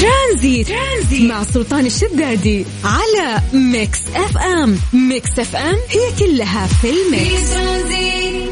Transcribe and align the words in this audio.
ترانزيت, 0.00 0.68
ترانزيت. 0.68 1.30
مع 1.30 1.42
سلطان 1.42 1.86
الشدادي 1.86 2.64
على 2.84 3.42
Mix 3.52 3.98
FM. 4.14 4.78
Mix 4.92 5.38
FM 5.38 5.76
هي 5.88 6.26
كلها 6.26 6.66
في 6.66 6.90
ال 6.90 7.03
mix. 7.03 7.54
في 7.54 8.50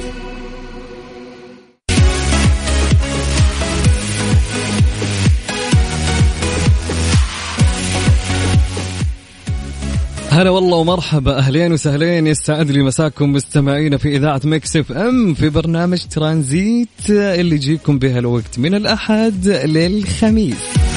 هلا 10.31 10.51
والله 10.51 10.77
ومرحبا. 10.77 11.39
أهلين 11.39 11.73
وسهلين. 11.73 12.27
يسعد 12.27 12.71
لي 12.71 12.83
مساكم 12.83 13.33
مستمعين 13.33 13.97
في 13.97 14.17
إذاعة 14.17 14.41
Mix 14.45 14.77
FM 14.77 15.35
في 15.35 15.49
برنامج 15.49 15.99
ترانزيت 16.11 16.89
اللي 17.11 17.55
يجيكم 17.55 17.99
بهالوقت 17.99 18.59
من 18.59 18.75
الأحد 18.75 19.49
للخميس. 19.49 20.88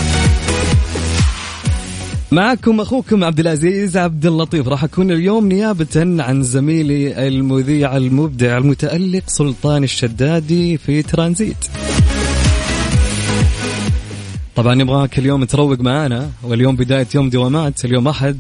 معكم 2.34 2.82
أخوكم 2.82 3.24
عبد 3.24 3.40
العزيز 3.40 3.98
عبد 3.98 4.26
اللطيف. 4.26 4.68
راح 4.68 4.84
أكون 4.84 5.12
اليوم 5.12 5.48
نيابة 5.48 6.24
عن 6.24 6.44
زميلي 6.44 7.28
المذيع 7.28 7.98
المبدع 7.98 8.58
المتألق 8.58 9.24
سلطان 9.28 9.84
الشدادي 9.84 10.78
في 10.78 11.02
ترانزيت. 11.02 11.66
طبعا 14.56 14.76
نبغاك 14.76 15.20
اليوم 15.20 15.44
تروق 15.44 15.80
معانا. 15.80 16.30
واليوم 16.44 16.76
بداية 16.76 17.08
يوم 17.16 17.30
دوامات. 17.30 17.86
اليوم 17.86 18.08
أحد 18.08 18.40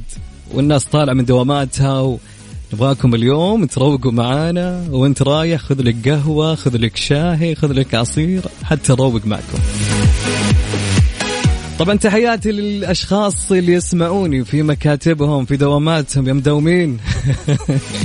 والناس 0.54 0.86
طالعة 0.86 1.14
من 1.14 1.26
دواماتها 1.26 2.18
نبغاكم 2.74 3.16
اليوم 3.16 3.66
تروقوا 3.66 4.12
معانا. 4.12 4.88
وانت 4.92 5.22
رايح 5.22 5.62
خذ 5.62 5.82
لك 5.82 6.10
قهوة 6.10 6.56
خذ 6.56 6.78
لك 6.78 6.98
شاهي 6.98 7.56
خذ 7.56 7.72
لك 7.72 7.96
عصير 7.96 8.42
حتى 8.64 8.94
نروق 8.94 9.26
معكم. 9.26 9.60
طبعا 11.82 11.96
تحياتي 11.96 12.52
للأشخاص 12.52 13.52
اللي 13.52 13.74
يسمعوني 13.74 14.46
في 14.46 14.64
مكاتبهم 14.64 15.46
في 15.46 15.58
دواماتهم 15.58 16.28
يا 16.28 16.34
مدومين 16.34 16.98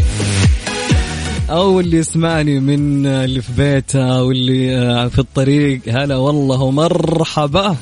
أو 1.51 1.81
اللي 1.81 1.97
يسمعني 1.97 2.61
من 2.61 3.07
اللي 3.07 3.43
في 3.43 3.53
بيته 3.53 4.19
أو 4.19 4.31
اللي 4.31 5.11
في 5.11 5.19
الطريق. 5.19 5.81
هلا 5.89 6.17
والله 6.17 6.63
ومرحبا. 6.63 7.77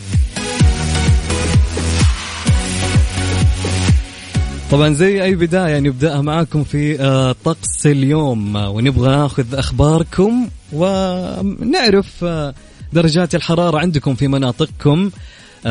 طبعا 4.70 4.94
زي 4.94 5.22
أي 5.22 5.34
بداية 5.34 5.78
نبداها 5.80 6.22
معاكم 6.22 6.64
في 6.64 7.00
آه، 7.00 7.34
طقس 7.44 7.86
اليوم. 7.86 8.56
آه، 8.56 8.70
ونبغى 8.70 9.08
ناخذ 9.08 9.54
أخباركم 9.54 10.48
ونعرف 10.72 12.24
آه، 12.24 12.54
درجات 12.92 13.34
الحرارة 13.34 13.78
عندكم 13.78 14.14
في 14.14 14.28
مناطقكم. 14.28 15.10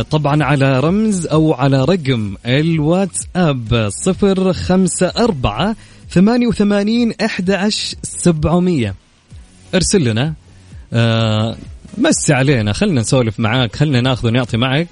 طبعا 0.01 0.43
على 0.43 0.79
رمز 0.79 1.27
أو 1.27 1.53
على 1.53 1.85
رقم 1.85 2.35
الواتساب 2.45 3.89
صفر 3.91 4.53
خمسة 4.53 5.07
أربعة 5.07 5.75
ثمانية 6.09 6.47
وثمانين 6.47 7.13
أحد 7.25 7.69
سبعمية. 8.03 8.95
ارسل 9.75 10.03
لنا. 10.03 10.33
آه 10.93 11.55
مسي 11.97 12.33
علينا 12.33 12.73
خلنا 12.73 13.01
نسولف 13.01 13.39
معاك 13.39 13.75
خلنا 13.75 14.01
ناخذ 14.01 14.27
ونعطي 14.27 14.57
معك. 14.57 14.87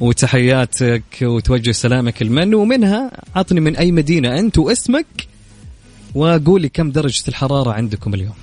وتحياتك 0.00 1.02
وتوجه 1.22 1.70
سلامك 1.70 2.22
لمن؟ 2.22 2.54
ومنها 2.54 3.10
عطني 3.36 3.60
من 3.60 3.76
أي 3.76 3.92
مدينة 3.92 4.38
أنت 4.38 4.58
واسمك 4.58 5.06
وقولي 6.14 6.68
كم 6.68 6.90
درجة 6.90 7.22
الحرارة 7.28 7.72
عندكم 7.72 8.14
اليوم. 8.14 8.34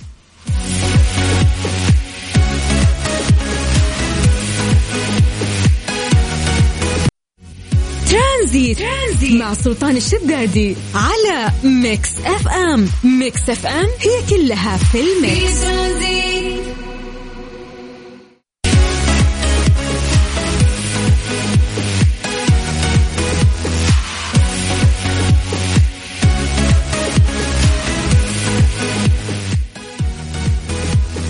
ترانزيت, 8.47 8.77
ترانزيت. 8.77 9.41
مع 9.41 9.53
سلطان 9.53 9.97
الشدادي 9.97 10.75
على 10.95 11.51
Mix 11.63 12.09
FM. 12.25 12.88
Mix 13.03 13.49
FM 13.49 13.88
هي 13.99 14.37
كلها 14.37 14.77
في 14.77 14.99
ال 14.99 15.11
mix. 15.11 15.57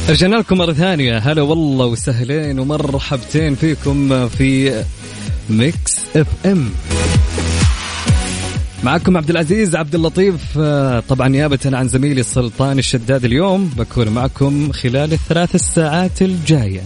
رجعنا 0.10 0.36
لكم 0.36 0.58
مرة 0.58 0.74
ثانية. 0.74 1.18
هلا 1.18 1.42
والله 1.42 1.86
وسهلين 1.86 2.60
ومرحبتين 2.60 3.56
فيكم 3.56 4.30
في 4.30 4.84
Mix 5.50 6.06
FM. 6.16 6.70
معكم 8.84 9.18
عبد 9.18 9.30
العزيز 9.30 9.76
عبد 9.76 9.96
اللطيف. 9.96 10.58
آه، 10.58 11.00
طبعا 11.10 11.28
نيابة 11.28 11.60
عن 11.66 11.88
زميلي 11.88 12.20
السلطان 12.20 12.80
الشداد 12.80 13.26
اليوم 13.26 13.72
بكون 13.78 14.10
معكم 14.10 14.72
خلال 14.72 15.14
الثلاث 15.14 15.56
الساعات 15.56 16.22
الجاية. 16.22 16.82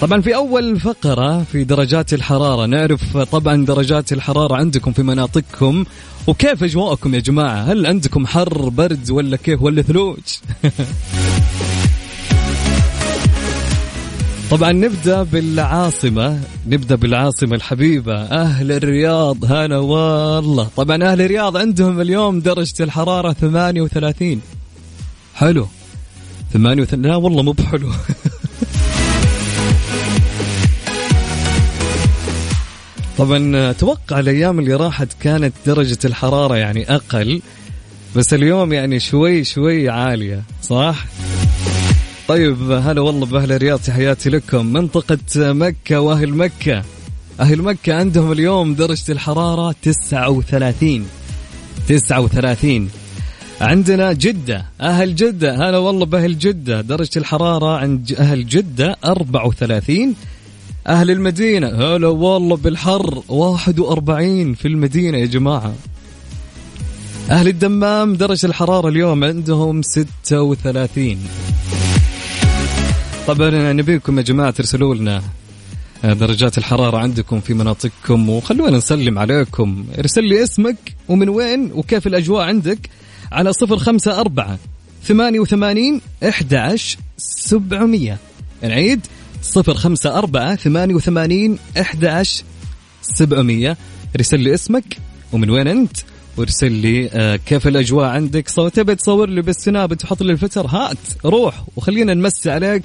طبعا 0.00 0.20
في 0.20 0.34
أول 0.34 0.80
فقرة 0.80 1.42
في 1.42 1.64
درجات 1.64 2.14
الحرارة 2.14 2.66
نعرف 2.66 3.16
طبعا 3.16 3.64
درجات 3.64 4.12
الحرارة 4.12 4.56
عندكم 4.56 4.92
في 4.92 5.02
مناطقكم 5.02 5.84
وكيف 6.26 6.64
أجواءكم 6.64 7.14
يا 7.14 7.20
جماعة؟ 7.20 7.62
هل 7.62 7.86
عندكم 7.86 8.26
حر 8.26 8.68
برد 8.68 9.10
ولا 9.10 9.36
كيف 9.36 9.62
ولا 9.62 9.82
ثلوج؟ 9.82 10.18
طبعا 14.50 14.72
نبدأ 14.72 15.22
بالعاصمة 15.22 16.40
نبدأ 16.66 16.94
بالعاصمة 16.94 17.56
الحبيبة 17.56 18.14
أهل 18.14 18.72
الرياض. 18.72 19.52
هلا 19.52 19.78
والله. 19.78 20.68
طبعا 20.76 21.12
أهل 21.12 21.20
الرياض 21.22 21.56
عندهم 21.56 22.00
اليوم 22.00 22.40
درجة 22.40 22.82
الحرارة 22.82 23.32
38 23.32 24.40
حلو. 25.34 25.66
38 26.52 27.02
لا 27.02 27.16
والله 27.16 27.42
مو 27.42 27.52
بحلو. 27.52 27.90
طبعا 33.18 33.70
أتوقع 33.70 34.18
الأيام 34.18 34.58
اللي 34.58 34.74
راحت 34.74 35.08
كانت 35.20 35.54
درجة 35.66 35.98
الحرارة 36.04 36.56
يعني 36.56 36.94
أقل 36.94 37.42
بس 38.16 38.34
اليوم 38.34 38.72
يعني 38.72 39.00
شوي 39.00 39.44
شوي 39.44 39.88
عالية 39.88 40.42
صح؟ 40.62 41.04
طيب 42.28 42.72
هلا 42.72 43.00
والله 43.00 43.26
بأهل 43.26 43.52
الرياض 43.52 43.78
تحياتي 43.78 44.30
لكم. 44.30 44.66
منطقة 44.66 45.52
مكة 45.52 46.00
وأهل 46.00 46.34
مكة. 46.34 46.82
أهل 47.40 47.62
مكة 47.62 47.94
عندهم 47.94 48.32
اليوم 48.32 48.74
درجة 48.74 49.12
الحرارة 49.12 49.74
39 49.82 51.06
39 51.88 52.88
عندنا 53.60 54.12
جدة 54.12 54.64
أهل 54.80 55.14
جدة. 55.14 55.54
هلا 55.56 55.78
والله 55.78 56.06
بأهل 56.06 56.38
جدة. 56.38 56.80
درجة 56.80 57.10
الحرارة 57.16 57.76
عند 57.76 58.12
أهل 58.18 58.46
جدة 58.46 58.96
34 59.04 60.14
أهل 60.86 61.10
المدينة 61.10 61.68
هلا 61.68 62.08
والله 62.08 62.56
بالحر. 62.56 63.22
41 63.28 64.54
في 64.54 64.68
المدينة 64.68 65.18
يا 65.18 65.26
جماعة. 65.26 65.74
أهل 67.30 67.48
الدمام 67.48 68.14
درجة 68.14 68.46
الحرارة 68.46 68.88
اليوم 68.88 69.24
عندهم 69.24 69.82
36 69.82 71.18
طبعا 73.28 73.72
نبيكم 73.72 74.18
يا 74.18 74.22
جماعة 74.22 74.50
ترسلوا 74.50 74.94
لنا 74.94 75.22
درجات 76.04 76.58
الحرارة 76.58 76.98
عندكم 76.98 77.40
في 77.40 77.54
مناطقكم 77.54 78.28
وخلونا 78.28 78.76
نسلم 78.76 79.18
عليكم. 79.18 79.84
ارسل 79.98 80.24
لي 80.24 80.42
اسمك 80.42 80.76
ومن 81.08 81.28
وين 81.28 81.72
وكيف 81.72 82.06
الأجواء 82.06 82.46
عندك 82.46 82.90
على 83.32 83.52
صفر 83.52 83.78
خمسة 83.78 84.20
أربعة 84.20 84.58
ثمانية 85.04 85.40
وثمانين 85.40 86.00
إحدى 86.28 86.76
سبعمية. 87.18 88.18
نعيد 88.62 89.06
صفر 89.42 89.74
خمسة 89.74 90.18
أربعة 90.18 90.56
ثمانية 90.56 90.94
وثمانين 90.94 91.58
إحدى 91.80 92.22
سبعمية. 93.02 93.76
ارسل 94.16 94.40
لي 94.40 94.54
اسمك 94.54 94.96
ومن 95.32 95.50
وين 95.50 95.68
أنت 95.68 95.96
وارسل 96.36 96.72
لي 96.72 97.10
آه، 97.12 97.36
كيف 97.36 97.68
الأجواء 97.68 98.08
عندك. 98.08 98.48
صو 98.48 98.68
تبي 98.68 98.94
تصور 98.94 99.28
لي 99.28 99.42
بالسناب 99.42 99.94
تحط 99.94 100.22
لي 100.22 100.32
الفتر 100.32 100.66
هات 100.66 100.98
روح 101.24 101.64
وخلينا 101.76 102.14
نمسي 102.14 102.50
عليك. 102.50 102.84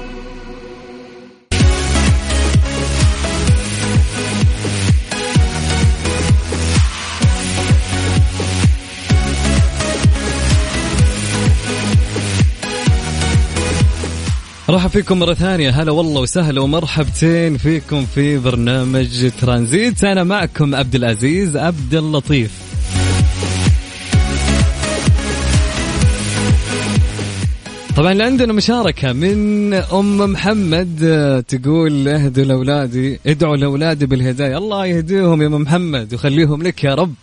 مرحب 14.69 14.89
فيكم 14.89 15.19
مرة 15.19 15.33
ثانية. 15.33 15.69
هلا 15.69 15.91
والله 15.91 16.21
وسهلا 16.21 16.61
ومرحبتين 16.61 17.57
فيكم 17.57 18.05
في 18.05 18.37
برنامج 18.37 19.31
ترانزيت. 19.41 20.03
أنا 20.03 20.23
معكم 20.23 20.75
عبد 20.75 20.95
العزيز 20.95 21.57
عبد 21.57 21.95
اللطيف. 21.95 22.51
طبعا 27.95 28.23
عندنا 28.23 28.53
مشاركة 28.53 29.13
من 29.13 29.73
أم 29.73 30.17
محمد 30.17 30.99
آه، 31.03 31.39
تقول 31.39 32.07
اهدوا 32.07 32.45
لأولادي 32.45 33.19
ادعوا 33.27 33.57
لأولادي 33.57 34.05
بالهداية. 34.05 34.57
الله 34.57 34.85
يهديهم 34.85 35.41
يا 35.41 35.47
أم 35.47 35.61
محمد 35.61 36.13
ويخليهم 36.13 36.63
لك 36.63 36.83
يا 36.83 36.95
رب. 36.95 37.13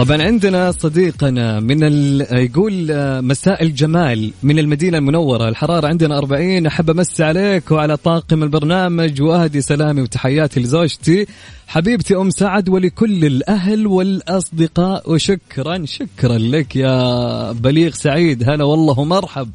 طبعا 0.00 0.22
عندنا 0.22 0.72
صديقنا 0.72 1.60
من 1.60 1.84
ال... 1.84 2.26
يقول 2.32 2.90
آه، 2.90 3.20
مساء 3.20 3.62
الجمال 3.62 4.32
من 4.42 4.58
المدينة 4.58 4.98
المنورة. 4.98 5.48
الحرارة 5.48 5.86
عندنا 5.86 6.18
40 6.18 6.66
أحب 6.66 6.90
أمسي 6.90 7.24
عليك 7.24 7.70
وعلى 7.70 7.96
طاقم 7.96 8.42
البرنامج. 8.42 9.22
وأهدي 9.22 9.60
سلامي 9.60 10.02
وتحياتي 10.02 10.60
لزوجتي. 10.60 11.26
حبيبتي 11.68 12.16
أم 12.16 12.30
سعد 12.30 12.68
ولكل 12.68 13.24
الأهل 13.24 13.86
والأصدقاء 13.86 15.12
وشكرا 15.12 15.84
شكرا 15.84 16.38
لك 16.38 16.76
يا 16.76 17.52
بليغ 17.52 17.90
سعيد. 17.90 18.50
هلا 18.50 18.64
والله 18.64 18.98
ومرحب 18.98 19.48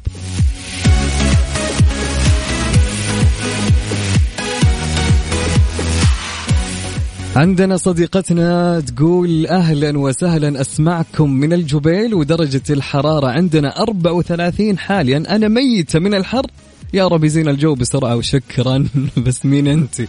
عندنا 7.36 7.76
صديقتنا 7.76 8.80
تقول 8.80 9.46
أهلا 9.46 9.98
وسهلا 9.98 10.60
أسمعكم 10.60 11.30
من 11.30 11.52
الجبيل 11.52 12.14
ودرجة 12.14 12.62
الحرارة 12.70 13.26
عندنا 13.26 13.82
34 13.82 14.78
حاليا. 14.78 15.22
أنا 15.28 15.48
ميته 15.48 15.98
من 15.98 16.14
الحر. 16.14 16.46
يا 16.94 17.08
رب 17.08 17.24
يزين 17.24 17.48
الجو 17.48 17.74
بسرعة 17.74 18.16
وشكرا. 18.16 18.86
بس 19.26 19.46
مين 19.46 19.66
أنت؟ 19.66 20.00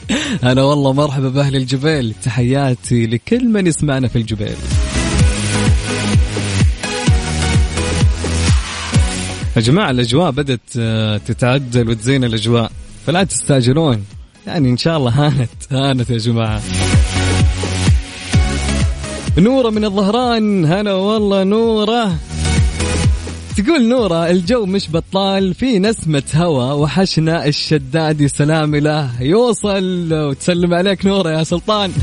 أنا 0.43 0.63
والله 0.63 0.93
مرحبا 0.93 1.29
بأهل 1.29 1.55
الجبيل. 1.55 2.13
تحياتي 2.23 3.07
لكل 3.07 3.49
من 3.49 3.67
يسمعنا 3.67 4.07
في 4.07 4.15
الجبيل. 4.15 4.57
يا 9.55 9.61
جماعة 9.61 9.91
الأجواء 9.91 10.31
بدأت 10.31 10.59
آه، 10.79 11.17
تتعدل 11.17 11.89
وتزين 11.89 12.23
الأجواء. 12.23 12.71
فلا 13.05 13.23
تستعجلون. 13.23 14.05
يعني 14.47 14.69
إن 14.69 14.77
شاء 14.77 14.97
الله 14.97 15.11
هانت 15.11 15.49
هانت 15.71 16.09
يا 16.09 16.17
جماعة. 16.17 16.61
نورة 19.39 19.69
من 19.69 19.85
الظهران. 19.85 20.65
هلا 20.65 20.93
والله 20.93 21.43
نورة. 21.43 22.15
تقول 23.57 23.87
نورة 23.87 24.29
الجو 24.29 24.65
مش 24.65 24.91
بطال 24.91 25.53
في 25.53 25.79
نسمة 25.79 26.23
هوا 26.35 26.71
وحشنا 26.71 27.45
الشداد 27.45 28.25
سلام 28.25 28.75
له 28.75 29.21
يوصل. 29.21 30.13
وتسلم 30.13 30.73
عليك 30.73 31.05
نورة 31.05 31.29
يا 31.29 31.43
سلطان. 31.43 31.91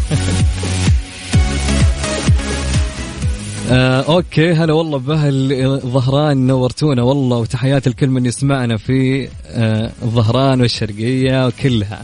آه، 3.70 4.00
أوكي 4.00 4.52
هلا 4.52 4.72
والله 4.72 4.98
بأهل 4.98 5.80
ظهران 5.86 6.46
نورتونا 6.46 7.02
والله 7.02 7.36
وتحياتي 7.36 7.90
لكل 7.90 8.08
من 8.08 8.26
يسمعنا 8.26 8.76
في 8.76 9.28
آه 9.46 9.90
ظهران 10.04 10.60
والشرقية 10.60 11.46
وكلها. 11.46 12.02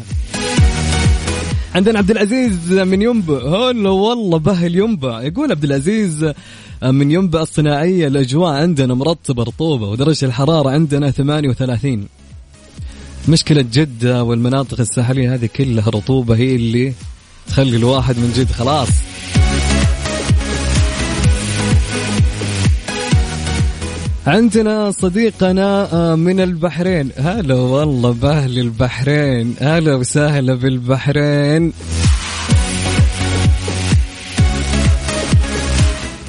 عندنا 1.74 1.98
عبد 1.98 2.10
العزيز 2.10 2.72
من 2.72 3.02
ينبع 3.02 3.38
هلا 3.38 3.90
والله 3.90 4.38
باهل 4.38 4.76
ينبع 4.76 5.22
يقول 5.22 5.50
عبد 5.50 5.64
العزيز 5.64 6.32
من 6.82 7.10
ينبع 7.10 7.42
الصناعية 7.42 8.06
الأجواء 8.06 8.52
عندنا 8.52 8.94
مرطبة 8.94 9.42
رطوبة 9.42 9.88
ودرجة 9.88 10.24
الحرارة 10.24 10.70
عندنا 10.70 11.10
38 11.10 12.06
مشكلة 13.28 13.64
جدة 13.72 14.22
والمناطق 14.24 14.80
الساحلية 14.80 15.34
هذه 15.34 15.48
كلها 15.56 15.90
رطوبة 15.90 16.36
هي 16.36 16.56
اللي 16.56 16.92
تخلي 17.46 17.76
الواحد 17.76 18.18
من 18.18 18.32
جد 18.36 18.50
خلاص. 18.50 18.88
عندنا 24.26 24.90
صديقنا 24.90 25.92
آه، 25.92 26.14
من 26.14 26.40
البحرين. 26.40 27.10
هلا 27.16 27.54
والله 27.54 28.12
بأهل 28.12 28.58
البحرين. 28.58 29.54
هلا 29.60 29.94
وسهلا 29.94 30.54
بالبحرين. 30.54 31.72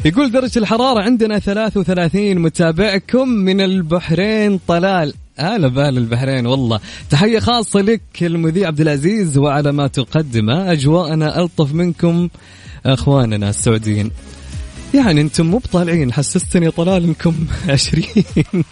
يقول 0.06 0.32
درجة 0.32 0.60
الحرارة 0.60 1.02
عندنا 1.02 1.40
33 1.40 2.40
متابعكم 2.40 3.30
من 3.30 3.62
البحرين 3.62 4.60
طلال. 4.68 5.14
هلا 5.38 5.68
بأهل 5.68 5.98
البحرين 5.98 6.46
والله. 6.46 6.80
تحية 7.10 7.40
خاصة 7.40 7.82
لك 7.82 8.02
المذيع 8.22 8.68
عبد 8.68 8.82
العزيز 8.82 9.38
وعلى 9.38 9.72
ما 9.72 9.88
تقدمه 9.88 10.72
أجواءنا 10.72 11.40
ألطف 11.40 11.74
منكم 11.74 12.30
أخواننا 12.86 13.50
السعوديين. 13.50 14.12
يعني 14.94 15.22
أنتم 15.22 15.46
مو 15.46 15.58
بطالعين 15.58 16.14
حسستني 16.14 16.72
طلال 16.72 17.04
انكم 17.04 17.36
20 17.70 18.04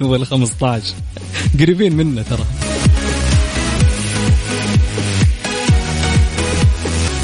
ولا 0.01 0.25
15 0.25 0.93
قريبين 1.59 1.95
منا 1.95 2.21
ترى. 2.21 2.45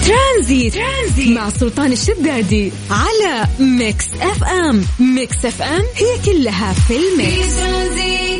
ترانزيت, 0.06 0.74
ترانزيت. 0.74 1.38
مع 1.38 1.50
سلطان 1.50 1.92
الشدادي 1.92 2.72
على 2.92 3.48
Mix 3.60 4.06
FM. 4.22 4.86
Mix 5.00 5.46
FM 5.46 5.84
هي 5.96 6.34
كلها 6.34 6.74
في 6.74 6.82
في 6.88 6.94
ال 6.96 7.08
mix. 7.08 7.56
ترانزيت 7.56 8.35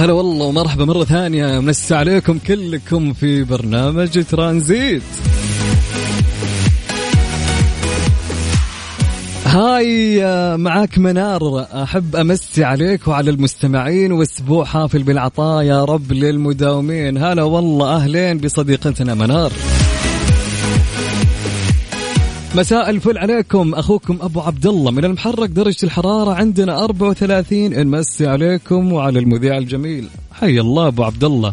هلا 0.00 0.12
والله 0.12 0.46
ومرحبا 0.46 0.84
مرة 0.84 1.04
ثانية. 1.04 1.60
مسا 1.60 1.94
عليكم 1.94 2.38
كلكم 2.38 3.12
في 3.12 3.44
برنامج 3.44 4.24
ترانزيت. 4.24 5.02
hi 9.46 10.24
آه، 10.24 10.56
معاك 10.56 10.98
منار. 10.98 11.66
أحب 11.82 12.16
أمسي 12.16 12.64
عليك 12.64 13.08
وعلى 13.08 13.30
المستمعين 13.30 14.12
وأسبوع 14.12 14.64
حافل 14.64 15.02
بالعطاء 15.02 15.64
يا 15.64 15.84
رب 15.84 16.12
للمداومين. 16.12 17.18
هلا 17.18 17.42
والله 17.42 17.96
أهلين 17.96 18.38
بصديقتنا 18.38 19.14
منار. 19.14 19.52
مساء 22.54 22.90
الفل 22.90 23.18
عليكم. 23.18 23.74
أخوكم 23.74 24.18
أبو 24.20 24.40
عبد 24.40 24.66
الله 24.66 24.90
من 24.90 25.04
المحرق 25.04 25.44
درجة 25.44 25.76
الحرارة 25.84 26.34
عندنا 26.34 26.84
34 26.84 27.86
نمسي 27.86 28.26
عليكم 28.26 28.92
وعلى 28.92 29.18
المذيع 29.18 29.58
الجميل. 29.58 30.08
حي 30.32 30.60
الله 30.60 30.86
أبو 30.86 31.04
عبد 31.04 31.24
الله 31.24 31.52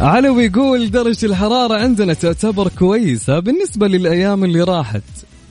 علوي 0.00 0.44
يقول 0.44 0.90
درجة 0.90 1.26
الحرارة 1.26 1.74
عندنا 1.74 2.14
تعتبر 2.14 2.68
كويسة 2.68 3.38
بالنسبة 3.38 3.86
للأيام 3.88 4.44
اللي 4.44 4.62
راحت. 4.62 5.02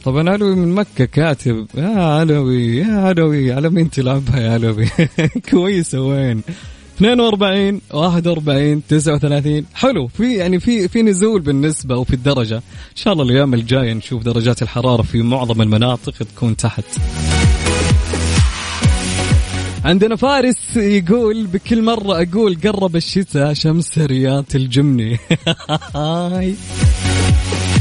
طبعا 0.05 0.29
علوي 0.29 0.55
من 0.55 0.75
مكة 0.75 1.05
كاتب. 1.05 1.67
يا 1.75 2.03
علوي 2.03 2.77
يا 2.77 2.97
علوي 2.97 3.53
على 3.53 3.69
مين 3.69 3.89
تلعبها 3.89 4.39
يا 4.39 4.51
علوي؟ 4.51 4.87
كويسة 5.51 6.01
وين؟ 6.01 6.41
42 6.97 7.81
41 7.93 8.81
39 8.87 9.65
حلو. 9.73 10.07
في 10.07 10.35
يعني 10.35 10.59
في 10.59 10.87
في 10.87 11.01
نزول 11.01 11.41
بالنسبة 11.41 11.97
وفي 11.97 12.13
الدرجة. 12.13 12.57
إن 12.57 12.95
شاء 12.95 13.13
الله 13.13 13.25
الأيام 13.25 13.53
الجاية 13.53 13.93
نشوف 13.93 14.23
درجات 14.23 14.61
الحرارة 14.61 15.01
في 15.01 15.21
معظم 15.21 15.61
المناطق 15.61 16.13
تكون 16.17 16.55
تحت. 16.55 16.85
عندنا 19.85 20.15
فارس 20.15 20.77
يقول 20.77 21.47
بكل 21.47 21.81
مرة 21.81 22.21
أقول 22.21 22.57
قرب 22.63 22.95
الشتاء 22.95 23.53
شمس 23.53 23.97
رياض 23.97 24.45
الجمني. 24.55 25.19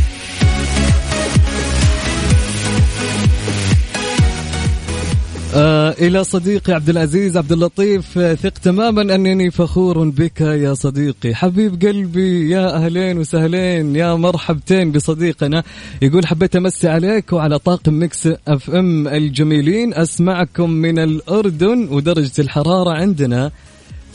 آه 5.54 5.90
إلى 5.90 6.24
صديقي 6.24 6.72
عبد 6.72 6.88
العزيز 6.88 7.36
عبد 7.36 7.52
اللطيف 7.52 8.18
آه، 8.18 8.34
ثق 8.34 8.50
تماما 8.50 9.02
أنني 9.14 9.50
فخور 9.50 10.08
بك 10.08 10.40
يا 10.40 10.74
صديقي. 10.74 11.34
حبيب 11.34 11.82
قلبي 11.86 12.50
يا 12.50 12.76
أهلين 12.76 13.18
وسهلين 13.18 13.96
يا 13.96 14.14
مرحبتين 14.14 14.92
بصديقنا. 14.92 15.62
يقول 16.02 16.26
حبيت 16.26 16.56
أمسي 16.56 16.88
عليك 16.88 17.32
وعلى 17.32 17.58
طاقم 17.58 18.02
مكس 18.02 18.28
أف 18.48 18.70
أم 18.70 19.08
الجميلين. 19.08 19.94
أسمعكم 19.94 20.70
من 20.70 20.98
الأردن 20.98 21.88
ودرجة 21.90 22.32
الحرارة 22.38 22.90
عندنا 22.90 23.50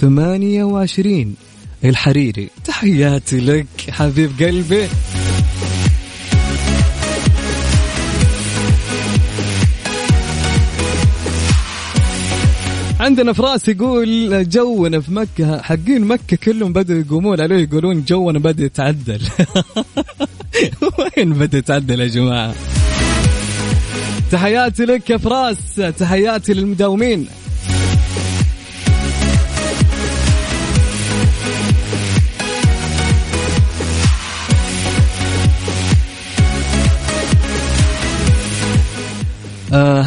28 0.01 1.35
الحريري 1.85 2.49
تحياتي 2.65 3.39
لك 3.39 3.67
حبيب 3.89 4.31
قلبي. 4.39 4.87
عندنا 12.99 13.33
فراس 13.33 13.69
يقول 13.69 14.49
جونا 14.49 14.99
في 14.99 15.11
مكة 15.11 15.61
حقين 15.61 16.05
مكة 16.05 16.37
كلهم 16.37 16.73
بدأوا 16.73 16.99
يقومون 16.99 17.41
عليه 17.41 17.55
يقولون 17.55 18.03
جونا 18.03 18.39
بدأ 18.39 18.65
يتعدل. 18.65 19.21
وين 21.17 21.33
بدأ 21.33 21.57
يتعدل 21.57 21.99
يا 21.99 22.07
جماعة؟ 22.07 22.55
تحياتي 24.31 24.85
لك 24.85 25.09
يا 25.09 25.17
فراس 25.17 25.75
تحياتي 25.75 26.53
للمداومين. 26.53 27.27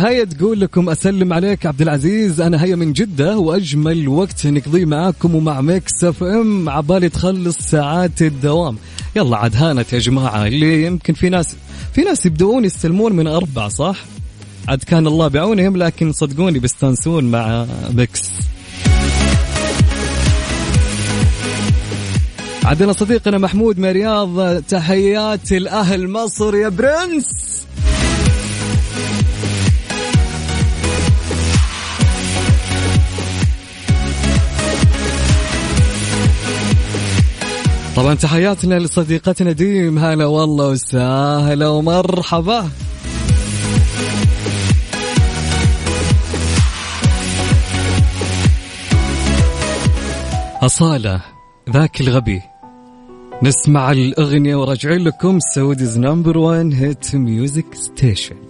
هيا 0.01 0.25
تقول 0.25 0.61
لكم 0.61 0.89
أسلم 0.89 1.33
عليك 1.33 1.67
عبد 1.67 1.83
العزيز. 1.83 2.41
أنا 2.41 2.65
هيا 2.65 2.77
من 2.77 2.93
جدة 2.93 3.39
وأجمل 3.39 4.09
وقت 4.09 4.47
نقضيه 4.47 4.85
معاكم 4.85 5.35
ومع 5.35 5.61
Mix 5.61 6.05
FM 6.05 6.69
عبالي 6.69 7.09
تخلص 7.09 7.59
ساعات 7.59 8.23
الدوام. 8.23 8.77
يلا 9.17 9.37
عاد 9.37 9.57
هانت 9.57 9.93
يا 9.93 9.99
جماعة 9.99 10.47
اللي 10.47 10.85
يمكن 10.87 11.15
في 11.15 11.29
ناس 11.29 11.57
في 11.95 12.01
ناس 12.01 12.27
يبدؤون 12.27 12.65
يستلمون 12.65 13.13
من 13.13 13.27
أربع 13.27 13.69
صح؟ 13.69 13.97
عاد 14.69 14.85
كان 14.85 15.07
الله 15.07 15.29
بعونهم 15.29 15.77
لكن 15.77 16.13
صدقوني 16.13 16.59
بيستانسون 16.59 17.25
مع 17.25 17.67
Mix. 17.95 18.31
عندنا 22.65 22.93
صديقنا 22.93 23.39
محمود 23.39 23.79
من 23.79 23.89
رياض 23.91 24.63
تحياتي 24.63 25.57
الأهل 25.57 26.09
مصر 26.09 26.57
يا 26.57 26.69
prince. 26.69 27.27
طبعا 37.97 38.15
تحياتنا 38.15 38.79
لصديقتنا 38.79 39.53
ديم. 39.53 39.99
هلا 39.99 40.27
والله 40.27 40.69
وسهلا 40.69 41.69
ومرحبا. 41.69 42.71
أصالة 50.63 51.21
ذاك 51.71 52.01
الغبي. 52.01 52.43
نسمع 53.43 53.93
الأغنية 53.93 54.57
وراجعين 54.57 55.05
لكم. 55.05 55.39
Saudi's 55.41 55.99
number 55.99 56.39
one 56.39 56.73
hit 56.73 57.15
music 57.17 57.75
station 57.75 58.50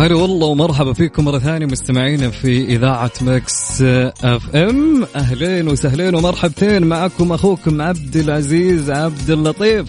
هلا 0.00 0.14
والله 0.14 0.46
ومرحبا 0.46 0.92
فيكم 0.92 1.24
مرة 1.24 1.38
ثانية 1.38 1.66
مستمعينا 1.66 2.30
في 2.30 2.64
إذاعة 2.64 3.10
Mix 3.20 3.82
FM. 4.22 5.06
أهلين 5.16 5.68
وسهلين 5.68 6.14
ومرحبتين 6.14 6.82
معكم 6.82 7.32
أخوكم 7.32 7.82
عبد 7.82 8.16
العزيز 8.16 8.90
عبد 8.90 9.30
اللطيف. 9.30 9.86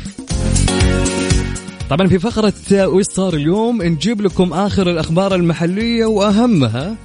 طبعا 1.89 2.07
في 2.07 2.19
فقرة 2.19 2.53
وش 2.71 3.05
صار 3.05 3.33
اليوم 3.33 3.81
نجيب 3.81 4.21
لكم 4.21 4.53
آخر 4.53 4.89
الأخبار 4.89 5.35
المحلية 5.35 6.05
وأهمها 6.05 6.95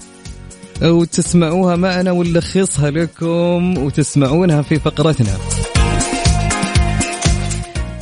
وتسمعوها 0.82 1.76
معنا 1.76 2.12
ونلخصها 2.12 2.90
لكم 2.90 3.78
وتسمعونها 3.78 4.62
في 4.62 4.78
فقرتنا. 4.78 5.55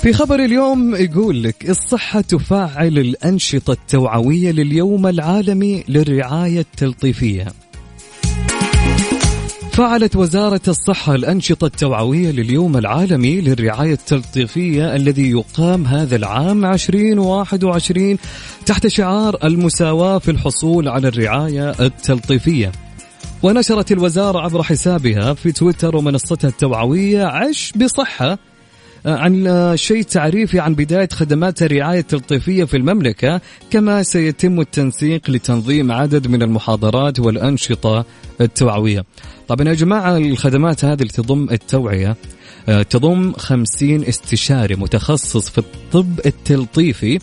في 0.04 0.12
خبر 0.12 0.44
اليوم 0.44 0.94
يقول 0.94 1.42
لك 1.42 1.70
الصحة 1.70 2.20
تفعل 2.20 2.99
الأنشطة 2.99 3.73
التوعوية 3.73 4.52
لليوم 4.52 5.06
العالمي 5.06 5.84
للرعاية 5.88 6.61
التلطيفية. 6.61 7.46
فعلت 9.73 10.16
وزارة 10.16 10.61
الصحة 10.68 11.14
الأنشطة 11.14 11.64
التوعوية 11.66 12.30
لليوم 12.30 12.76
العالمي 12.76 13.40
للرعاية 13.40 13.92
التلطيفية 13.92 14.96
الذي 14.96 15.30
يقام 15.30 15.87
هذا 15.87 16.16
العام 16.16 16.64
2021 16.64 18.18
تحت 18.66 18.87
شعار 18.87 19.38
المساواة 19.44 20.18
في 20.18 20.30
الحصول 20.30 20.88
على 20.88 21.08
الرعاية 21.08 21.70
التلطيفية. 21.70 22.73
ونشرت 23.42 23.92
الوزارة 23.92 24.38
عبر 24.38 24.62
حسابها 24.62 25.34
في 25.34 25.52
تويتر 25.52 25.96
ومنصتها 25.96 26.49
التوعوية 26.49 27.25
عش 27.25 27.73
بصحة 27.76 28.38
عن 29.06 29.73
شيء 29.76 30.02
تعريفي 30.02 30.61
عن 30.61 30.75
بداية 30.75 31.08
خدمات 31.12 31.62
الرعاية 31.62 31.99
التلطيفية 31.99 32.64
في 32.64 32.76
المملكة 32.76 33.40
كما 33.70 34.02
سيتم 34.02 34.61
التنسيق 34.61 35.30
لتنظيم 35.30 35.92
عدد 35.92 36.28
من 36.28 36.42
المحاضرات 36.42 37.20
والأنشطة 37.20 38.04
التوعوية. 38.40 39.04
طبعا 39.49 39.68
يا 39.68 39.75
جماعة 39.75 40.16
الخدمات 40.16 40.84
هذه 40.84 41.00
اللي 41.00 41.12
تضم 41.12 41.49
التوعية 41.50 42.16
آه، 42.68 42.82
تضم 42.82 43.32
خمسين 43.32 44.04
استشاري 44.04 44.75
متخصص 44.75 45.49
في 45.49 45.58
الطب 45.58 46.20
التلطيفي 46.26 47.18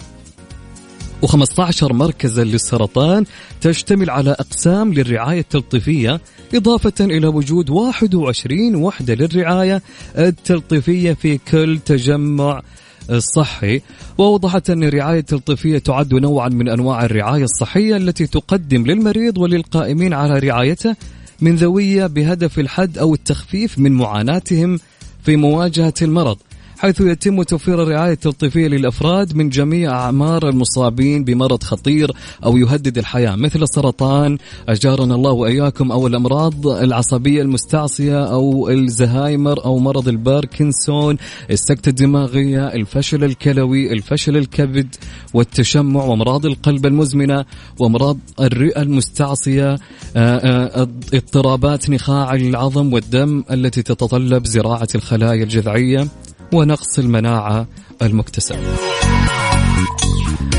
و15 1.25 1.83
مركزا 1.83 2.43
للسرطان 2.43 3.25
تشتمل 3.61 4.09
على 4.09 4.31
أقسام 4.31 4.93
للرعاية 4.93 5.39
التلطيفية 5.39 6.21
إضافة 6.55 6.93
إلى 6.99 7.27
وجود 7.27 7.69
21 7.69 8.75
وحدة 8.75 9.13
للرعاية 9.13 9.81
التلطيفية 10.17 11.13
في 11.13 11.37
كل 11.37 11.79
تجمع 11.85 12.61
الصحي 13.09 13.81
ووضحت 14.17 14.69
أن 14.69 14.83
الرعاية 14.83 15.19
التلطيفية 15.19 15.77
تعد 15.77 16.13
نوعا 16.13 16.49
من 16.49 16.69
أنواع 16.69 17.05
الرعاية 17.05 17.43
الصحية 17.43 17.97
التي 17.97 18.27
تقدم 18.27 18.85
للمريض 18.85 19.37
وللقائمين 19.37 20.13
على 20.13 20.39
رعايته 20.39 20.95
من 21.41 21.55
ذوية 21.55 22.07
بهدف 22.07 22.59
الحد 22.59 22.97
أو 22.97 23.13
التخفيف 23.13 23.79
من 23.79 23.91
معاناتهم 23.91 24.79
في 25.23 25.35
مواجهة 25.35 25.93
المرض. 26.01 26.37
حيث 26.81 27.01
يتم 27.01 27.43
توفير 27.43 27.83
الرعاية 27.83 28.13
التلطيفية 28.13 28.67
للأفراد 28.67 29.35
من 29.35 29.49
جميع 29.49 29.91
أعمار 29.91 30.49
المصابين 30.49 31.23
بمرض 31.23 31.63
خطير 31.63 32.11
أو 32.45 32.57
يهدد 32.57 32.97
الحياة 32.97 33.35
مثل 33.35 33.63
السرطان. 33.63 34.37
أجارنا 34.69 35.15
الله 35.15 35.31
وإياكم 35.31 35.91
أو 35.91 36.07
الأمراض 36.07 36.67
العصبية 36.67 37.41
المستعصية 37.41 38.31
أو 38.31 38.69
الزهايمر 38.69 39.65
أو 39.65 39.79
مرض 39.79 40.07
الباركنسون 40.07 41.17
السكتة 41.51 41.89
الدماغية 41.89 42.67
الفشل 42.67 43.23
الكلوي 43.23 43.93
الفشل 43.93 44.37
الكبد 44.37 44.95
والتشمع 45.33 46.03
وأمراض 46.03 46.45
القلب 46.45 46.85
المزمنة 46.85 47.45
وأمراض 47.79 48.17
الرئة 48.39 48.81
المستعصية 48.81 49.71
آه، 49.71 49.77
آه، 50.15 50.87
اضطرابات 51.13 51.89
نخاع 51.89 52.33
العظم 52.33 52.93
والدم 52.93 53.43
التي 53.51 53.81
تتطلب 53.81 54.45
زراعة 54.45 54.87
الخلايا 54.95 55.43
الجذعية. 55.43 56.07
ونقص 56.53 56.99
المناعة 56.99 57.67
المكتسب 58.01 58.55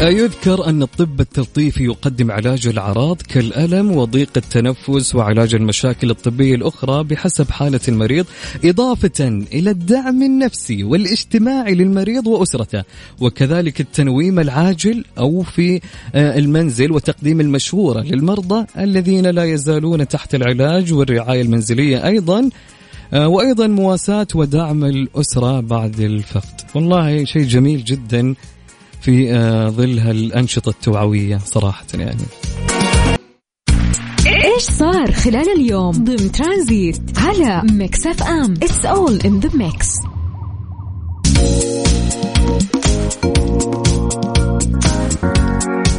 يذكر 0.01 0.67
أن 0.67 0.83
الطب 0.83 1.21
التلطيفي 1.21 1.85
يقدم 1.85 2.31
علاج 2.31 2.67
الأعراض 2.67 3.23
كالألم 3.23 3.97
وضيق 3.97 4.31
التنفس 4.37 5.15
وعلاج 5.15 5.55
المشاكل 5.55 6.11
الطبية 6.11 6.55
الأخرى 6.55 7.05
بحسب 7.05 7.51
حالة 7.51 7.81
المريض 7.89 8.27
إضافة 8.65 9.45
إلى 9.53 9.71
الدعم 9.71 10.23
النفسي 10.23 10.85
والاجتماعي 10.85 11.75
للمريض 11.75 12.27
وأسرته. 12.27 12.83
وكذلك 13.21 13.81
التنويم 13.81 14.41
العاجل 14.41 15.05
أو 15.19 15.43
في 15.43 15.81
آه، 16.15 16.39
المنزل 16.39 16.93
وتقديم 16.93 17.41
المشورة 17.41 18.01
للمرضى 18.01 18.67
الذين 18.79 19.27
لا 19.27 19.45
يزالون 19.45 20.09
تحت 20.09 20.35
العلاج 20.35 20.93
والرعاية 20.93 21.43
المنزلية 21.43 22.07
أيضا 22.07 22.51
وأيضا 23.13 23.67
مواساة 23.67 24.27
ودعم 24.35 24.85
الأسرة 24.85 25.61
بعد 25.61 26.01
الفقد. 26.01 26.61
والله 26.75 27.25
شيء 27.25 27.43
جميل 27.43 27.85
جدا 27.85 28.35
في 29.01 29.35
آه، 29.35 29.69
ظل 29.69 29.99
هالأنشطة 29.99 30.69
التوعوية 30.69 31.39
صراحة 31.39 31.87
يعني. 31.95 32.25
إيش 34.27 34.63
صار 34.63 35.13
خلال 35.13 35.49
اليوم؟ 35.57 35.91
ضمن 35.91 36.33
ترانزيت 36.33 37.19
على 37.19 37.63
Mix 37.73 38.07
FM. 38.07 38.55
It's 38.63 38.85
all 38.85 39.21
in 39.25 39.41
the 39.41 39.51
mix 39.55 39.89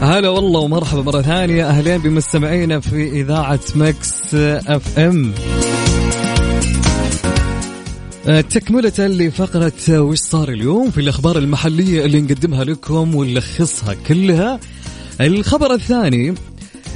هلا 0.02 0.30
والله 0.30 0.60
ومرحبا 0.60 1.02
مرة 1.02 1.22
ثانية. 1.22 1.70
أهلين 1.70 1.98
بمستمعينا 1.98 2.80
في 2.80 3.22
إذاعة 3.22 3.60
Mix 3.76 4.36
FM. 4.36 5.34
آه، 5.38 5.83
تكملة 8.24 8.94
لفقرة 9.00 10.00
وش 10.00 10.18
صار 10.18 10.50
اليوم 10.50 10.92
في 10.92 11.02
الأخبار 11.02 11.38
المحلية 11.38 12.06
اللي 12.06 12.22
نقدمها 12.22 12.64
لكم 12.64 13.16
ونلخصها 13.16 13.94
كلها. 13.94 14.60
الخبر 15.22 15.74
الثاني 15.74 16.34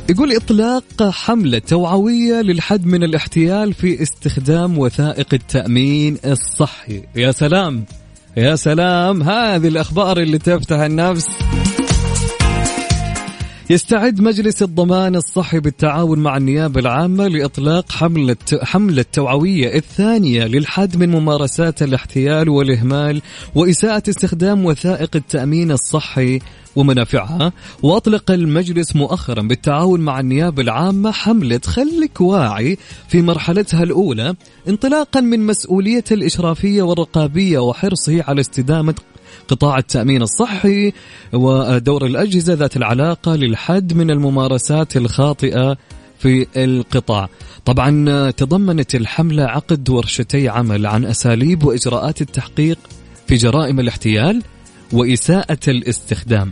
يقول 0.09 0.35
إطلاق 0.35 1.09
حملة 1.09 1.59
توعوية 1.59 2.41
للحد 2.41 2.85
من 2.85 3.03
الاحتيال 3.03 3.73
في 3.73 4.01
استخدام 4.03 4.77
وثائق 4.77 5.33
التأمين 5.33 6.17
الصحي. 6.25 7.01
يا 7.15 7.31
سلام 7.31 7.85
يا 8.37 8.55
سلام. 8.55 9.23
هذه 9.23 9.67
الأخبار 9.67 10.17
اللي 10.17 10.37
تفتح 10.37 10.77
النفس. 10.77 11.27
يستعد 13.69 14.21
مجلس 14.21 14.63
الضمان 14.63 15.15
الصحي 15.15 15.59
بالتعاون 15.59 16.19
مع 16.19 16.37
النيابة 16.37 16.79
العامة 16.79 17.27
لإطلاق 17.27 17.91
حملة 17.91 18.35
حملة 18.63 19.05
توعوية 19.13 19.75
الثانية 19.75 20.43
للحد 20.43 20.97
من 20.97 21.09
ممارسات 21.09 21.83
الاحتيال 21.83 22.49
والإهمال 22.49 23.21
وإساءة 23.55 24.03
استخدام 24.09 24.65
وثائق 24.65 25.15
التأمين 25.15 25.71
الصحي 25.71 26.39
ومنافعها. 26.75 27.53
وأطلق 27.83 28.31
المجلس 28.31 28.95
مؤخرا 28.95 29.41
بالتعاون 29.41 30.01
مع 30.01 30.19
النيابة 30.19 30.61
العامة 30.61 31.11
حملة 31.11 31.61
خلك 31.65 32.21
واعي 32.21 32.77
في 33.07 33.21
مرحلتها 33.21 33.83
الأولى 33.83 34.35
انطلاقا 34.67 35.21
من 35.21 35.45
مسؤولية 35.45 36.03
الإشرافية 36.11 36.81
والرقابية 36.81 37.59
وحرصه 37.59 38.23
على 38.23 38.41
استدامة 38.41 38.95
قطاع 39.47 39.77
التأمين 39.77 40.21
الصحي 40.21 40.93
ودور 41.33 42.05
الأجهزة 42.05 42.53
ذات 42.53 42.77
العلاقة 42.77 43.35
للحد 43.35 43.93
من 43.93 44.11
الممارسات 44.11 44.97
الخاطئة 44.97 45.77
في 46.19 46.47
القطاع. 46.55 47.29
طبعا 47.65 48.31
تضمنت 48.31 48.95
الحملة 48.95 49.43
عقد 49.43 49.89
ورشتي 49.89 50.49
عمل 50.49 50.85
عن 50.85 51.05
أساليب 51.05 51.63
وإجراءات 51.63 52.21
التحقيق 52.21 52.77
في 53.27 53.35
جرائم 53.35 53.79
الاحتيال 53.79 54.43
وإساءة 54.93 55.59
الاستخدام. 55.67 56.51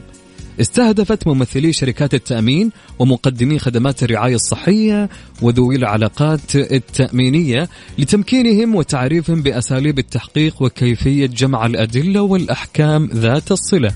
استهدفت 0.61 1.27
ممثلي 1.27 1.73
شركات 1.73 2.13
التأمين 2.13 2.71
ومقدمي 2.99 3.59
خدمات 3.59 4.03
الرعاية 4.03 4.35
الصحية 4.35 5.09
وذوي 5.41 5.75
العلاقات 5.75 6.55
التأمينية 6.55 7.69
لتمكينهم 7.97 8.75
وتعريفهم 8.75 9.41
بأساليب 9.41 9.99
التحقيق 9.99 10.61
وكيفية 10.61 11.25
جمع 11.25 11.65
الأدلة 11.65 12.21
والأحكام 12.21 13.09
ذات 13.13 13.51
الصلة. 13.51 13.91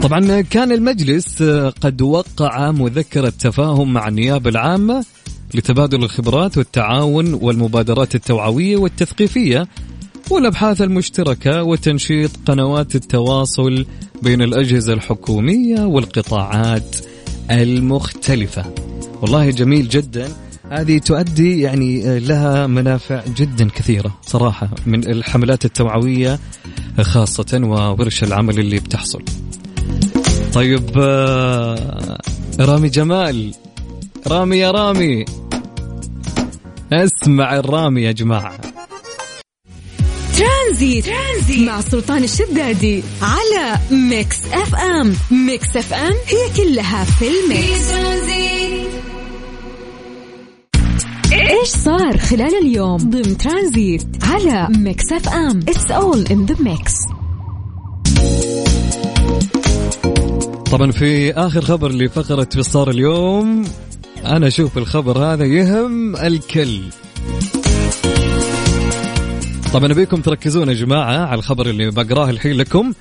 طبعا 0.00 0.40
كان 0.40 0.72
المجلس 0.72 1.42
قد 1.80 2.02
وقع 2.02 2.70
مذكرة 2.70 3.32
تفاهم 3.40 3.92
مع 3.92 4.08
النيابة 4.08 4.50
العامة 4.50 5.04
لتبادل 5.54 6.04
الخبرات 6.04 6.58
والتعاون 6.58 7.34
والمبادرات 7.34 8.14
التوعوية 8.14 8.76
والتثقيفية 8.76 9.68
والابحاث 10.32 10.82
المشتركة 10.82 11.62
وتنشيط 11.62 12.30
قنوات 12.46 12.94
التواصل 12.94 13.86
بين 14.22 14.42
الأجهزة 14.42 14.92
الحكومية 14.92 15.80
والقطاعات 15.80 16.96
المختلفة. 17.50 18.64
والله 19.22 19.50
جميل 19.50 19.88
جدا 19.88 20.28
هذه 20.70 20.98
تؤدي 20.98 21.60
يعني 21.60 22.20
لها 22.20 22.66
منافع 22.66 23.22
جدا 23.36 23.68
كثيرة 23.68 24.18
صراحة 24.22 24.68
من 24.86 25.10
الحملات 25.10 25.64
التوعوية 25.64 26.38
خاصة 27.00 27.60
وورش 27.62 28.24
العمل 28.24 28.58
اللي 28.58 28.78
بتحصل. 28.78 29.22
طيب 30.54 30.90
آه، 30.98 32.18
رامي 32.60 32.88
جمال 32.88 33.54
رامي 34.26 34.58
يا 34.58 34.70
رامي 34.70 35.24
اسمع 36.92 37.56
الرامي 37.56 38.02
يا 38.02 38.12
جماعة 38.12 38.71
ترانزيت. 40.42 41.04
ترانزيت. 41.06 41.68
مع 41.68 41.80
سلطان 41.80 42.24
الشدادي 42.24 43.02
على 43.22 43.78
Mix 43.90 44.38
FM. 44.52 45.16
Mix 45.30 45.76
FM 45.76 46.12
هي 46.26 46.64
كلها 46.64 47.04
في 47.04 47.22
في 47.22 47.30
ال 47.44 47.55
mix 47.55 47.90
إيش 51.32 51.68
صار 51.68 52.18
خلال 52.18 52.54
اليوم 52.62 52.96
ضمن 52.96 53.36
ترانزيت 53.36 54.06
على 54.22 54.68
Mix 54.78 55.12
FM؟ 55.12 55.60
It's 55.68 55.90
all 55.90 56.26
in 56.30 56.46
the 56.46 56.56
ميكس 56.60 56.92
طبعا 60.72 60.90
في 60.90 61.32
آخر 61.32 61.60
خبر 61.60 61.92
لفقرة 61.92 62.48
فصار 62.54 62.90
اليوم. 62.90 63.64
أنا 64.24 64.46
أشوف 64.46 64.78
الخبر 64.78 65.18
هذا 65.18 65.44
يهم 65.44 66.16
الكل. 66.16 66.80
طبعا 69.72 69.92
ابيكم 69.92 70.20
تركزون 70.20 70.68
يا 70.68 70.74
جماعة 70.74 71.26
على 71.26 71.38
الخبر 71.38 71.70
اللي 71.70 71.90
بقراه 71.90 72.30
الحين 72.30 72.52
لكم. 72.52 72.92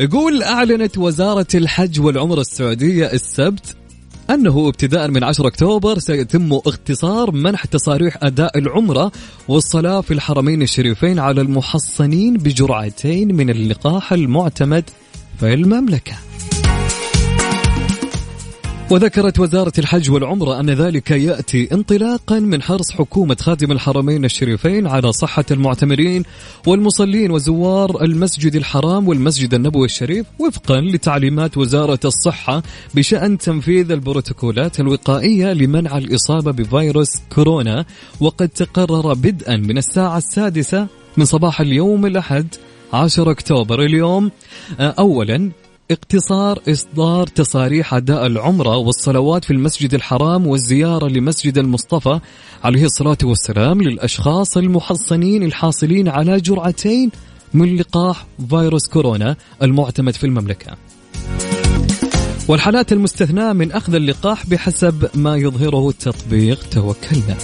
يقول 0.00 0.42
أعلنت 0.42 0.98
وزارة 0.98 1.46
الحج 1.54 2.00
والعمره 2.00 2.40
السعودية 2.40 3.12
السبت 3.12 3.76
أنه 4.30 4.68
ابتداء 4.68 5.10
من 5.10 5.24
10 5.24 5.48
أكتوبر 5.48 5.98
سيتم 5.98 6.52
اختصار 6.52 7.30
منح 7.30 7.64
تصاريح 7.64 8.18
أداء 8.22 8.58
العمرة 8.58 9.12
والصلاة 9.48 10.00
في 10.00 10.14
الحرمين 10.14 10.62
الشريفين 10.62 11.18
على 11.18 11.40
المحصنين 11.40 12.36
بجرعتين 12.36 13.34
من 13.34 13.50
اللقاح 13.50 14.12
المعتمد 14.12 14.84
في 15.40 15.54
المملكة. 15.54 16.29
وذكرت 18.90 19.38
وزارة 19.38 19.72
الحج 19.78 20.10
والعمرة 20.10 20.60
أن 20.60 20.70
ذلك 20.70 21.10
يأتي 21.10 21.68
انطلاقا 21.72 22.38
من 22.38 22.62
حرص 22.62 22.90
حكومة 22.90 23.36
خادم 23.40 23.72
الحرمين 23.72 24.24
الشريفين 24.24 24.86
على 24.86 25.12
صحة 25.12 25.44
المعتمرين 25.50 26.22
والمصلين 26.66 27.30
وزوار 27.30 28.02
المسجد 28.02 28.56
الحرام 28.56 29.08
والمسجد 29.08 29.54
النبوي 29.54 29.84
الشريف 29.84 30.26
وفقا 30.38 30.80
لتعليمات 30.80 31.56
وزارة 31.56 31.98
الصحة 32.04 32.62
بشأن 32.94 33.38
تنفيذ 33.38 33.90
البروتوكولات 33.90 34.80
الوقائية 34.80 35.52
لمنع 35.52 35.98
الإصابة 35.98 36.50
بفيروس 36.50 37.10
كورونا. 37.34 37.84
وقد 38.20 38.48
تقرر 38.48 39.14
بدءا 39.14 39.56
من 39.56 39.78
الساعة 39.78 40.18
السادسة 40.18 40.86
من 41.16 41.24
صباح 41.24 41.60
اليوم 41.60 42.06
الأحد 42.06 42.54
10 42.92 43.30
أكتوبر 43.30 43.82
اليوم. 43.82 44.30
أولا 44.80 45.50
اقتصار 45.90 46.58
إصدار 46.68 47.26
تصاريح 47.26 47.94
أداء 47.94 48.26
العمرة 48.26 48.76
والصلوات 48.76 49.44
في 49.44 49.52
المسجد 49.52 49.94
الحرام 49.94 50.46
والزيارة 50.46 51.08
لمسجد 51.08 51.58
المصطفى 51.58 52.20
عليه 52.64 52.84
الصلاة 52.84 53.18
والسلام 53.24 53.82
للأشخاص 53.82 54.56
المحصنين 54.56 55.42
الحاصلين 55.42 56.08
على 56.08 56.40
جرعتين 56.40 57.10
من 57.54 57.76
لقاح 57.76 58.26
فيروس 58.50 58.88
كورونا 58.88 59.36
المعتمد 59.62 60.14
في 60.14 60.24
المملكة. 60.24 60.76
والحالات 62.48 62.92
المستثناة 62.92 63.52
من 63.52 63.72
أخذ 63.72 63.94
اللقاح 63.94 64.46
بحسب 64.46 65.08
ما 65.14 65.36
يظهره 65.36 65.90
تطبيق 65.90 66.68
توكلنا. 66.70 67.36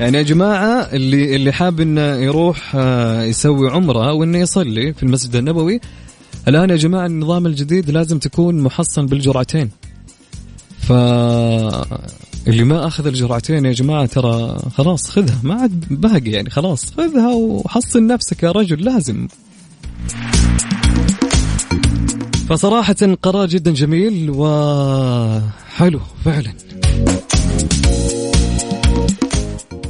يعني 0.00 0.16
يا 0.16 0.22
جماعة 0.22 0.88
اللي 0.92 1.36
اللي 1.36 1.52
حاب 1.52 1.80
إنه 1.80 2.00
يروح 2.00 2.72
آه، 2.74 3.22
يسوي 3.22 3.70
عمرة 3.70 4.12
وإنه 4.12 4.38
يصلي 4.38 4.92
في 4.92 5.02
المسجد 5.02 5.36
النبوي 5.36 5.80
الآن 6.48 6.70
يا 6.70 6.76
جماعة 6.76 7.06
النظام 7.06 7.46
الجديد 7.46 7.90
لازم 7.90 8.18
تكون 8.18 8.60
محصن 8.60 9.06
بالجرعتين. 9.06 9.70
ف 10.80 10.92
اللي 12.48 12.64
ما 12.64 12.86
أخذ 12.86 13.06
الجرعتين 13.06 13.64
يا 13.64 13.72
جماعة 13.72 14.06
ترى 14.06 14.58
خلاص 14.76 15.10
خذها 15.10 15.40
ما 15.42 15.54
عاد 15.54 15.84
باقي 15.90 16.30
يعني 16.30 16.50
خلاص 16.50 16.92
خذها 16.96 17.34
وحصن 17.34 18.06
نفسك 18.06 18.42
يا 18.42 18.50
رجل 18.50 18.84
لازم. 18.84 19.28
فصراحة 22.48 22.96
قرار 23.22 23.46
جدا 23.46 23.70
جميل 23.70 24.30
وحلو 24.30 26.00
فعلا. 26.24 26.52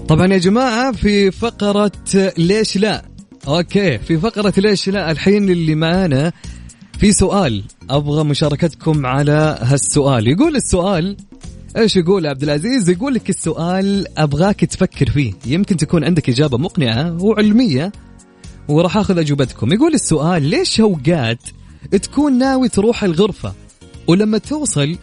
طبعا 0.09 0.27
يا 0.27 0.39
جماعة 0.39 0.93
في 0.93 1.31
فقرة 1.31 1.93
ليش 2.39 2.77
لا؟ 2.77 3.18
أوكي 3.49 3.99
في 3.99 4.19
فقرة 4.19 4.53
ليش 4.57 4.89
لا؟ 4.89 5.11
الحين 5.11 5.51
اللي 5.51 5.75
معانا 5.75 6.33
في 6.99 7.13
سؤال. 7.13 7.65
أبغى 7.91 8.25
مشاركتكم 8.25 9.07
على 9.07 9.59
هالسؤال. 9.61 10.29
يقول 10.29 10.57
السؤال 10.57 11.17
إيش 11.77 11.97
يقول 11.97 12.27
عبد 12.27 12.43
العزيز؟ 12.43 12.91
يقول 12.91 13.15
لك 13.15 13.31
السؤال 13.31 14.19
أبغاك 14.19 14.65
تفكر 14.65 15.11
فيه. 15.11 15.33
يمكن 15.47 15.77
تكون 15.77 16.05
عندك 16.05 16.29
إجابة 16.29 16.59
مقنعة 16.59 17.23
وعلمية 17.23 17.93
وراح 18.69 18.97
أخذ 18.97 19.19
أجوبتكم. 19.19 19.73
يقول 19.73 19.95
السؤال 19.95 20.43
ليش 20.43 20.81
أوقات 20.81 21.43
تكون 22.03 22.39
ناوي 22.39 22.69
تروح 22.69 23.05
الغرفة 23.05 23.55
ولما 24.07 24.39
توصل 24.39 24.97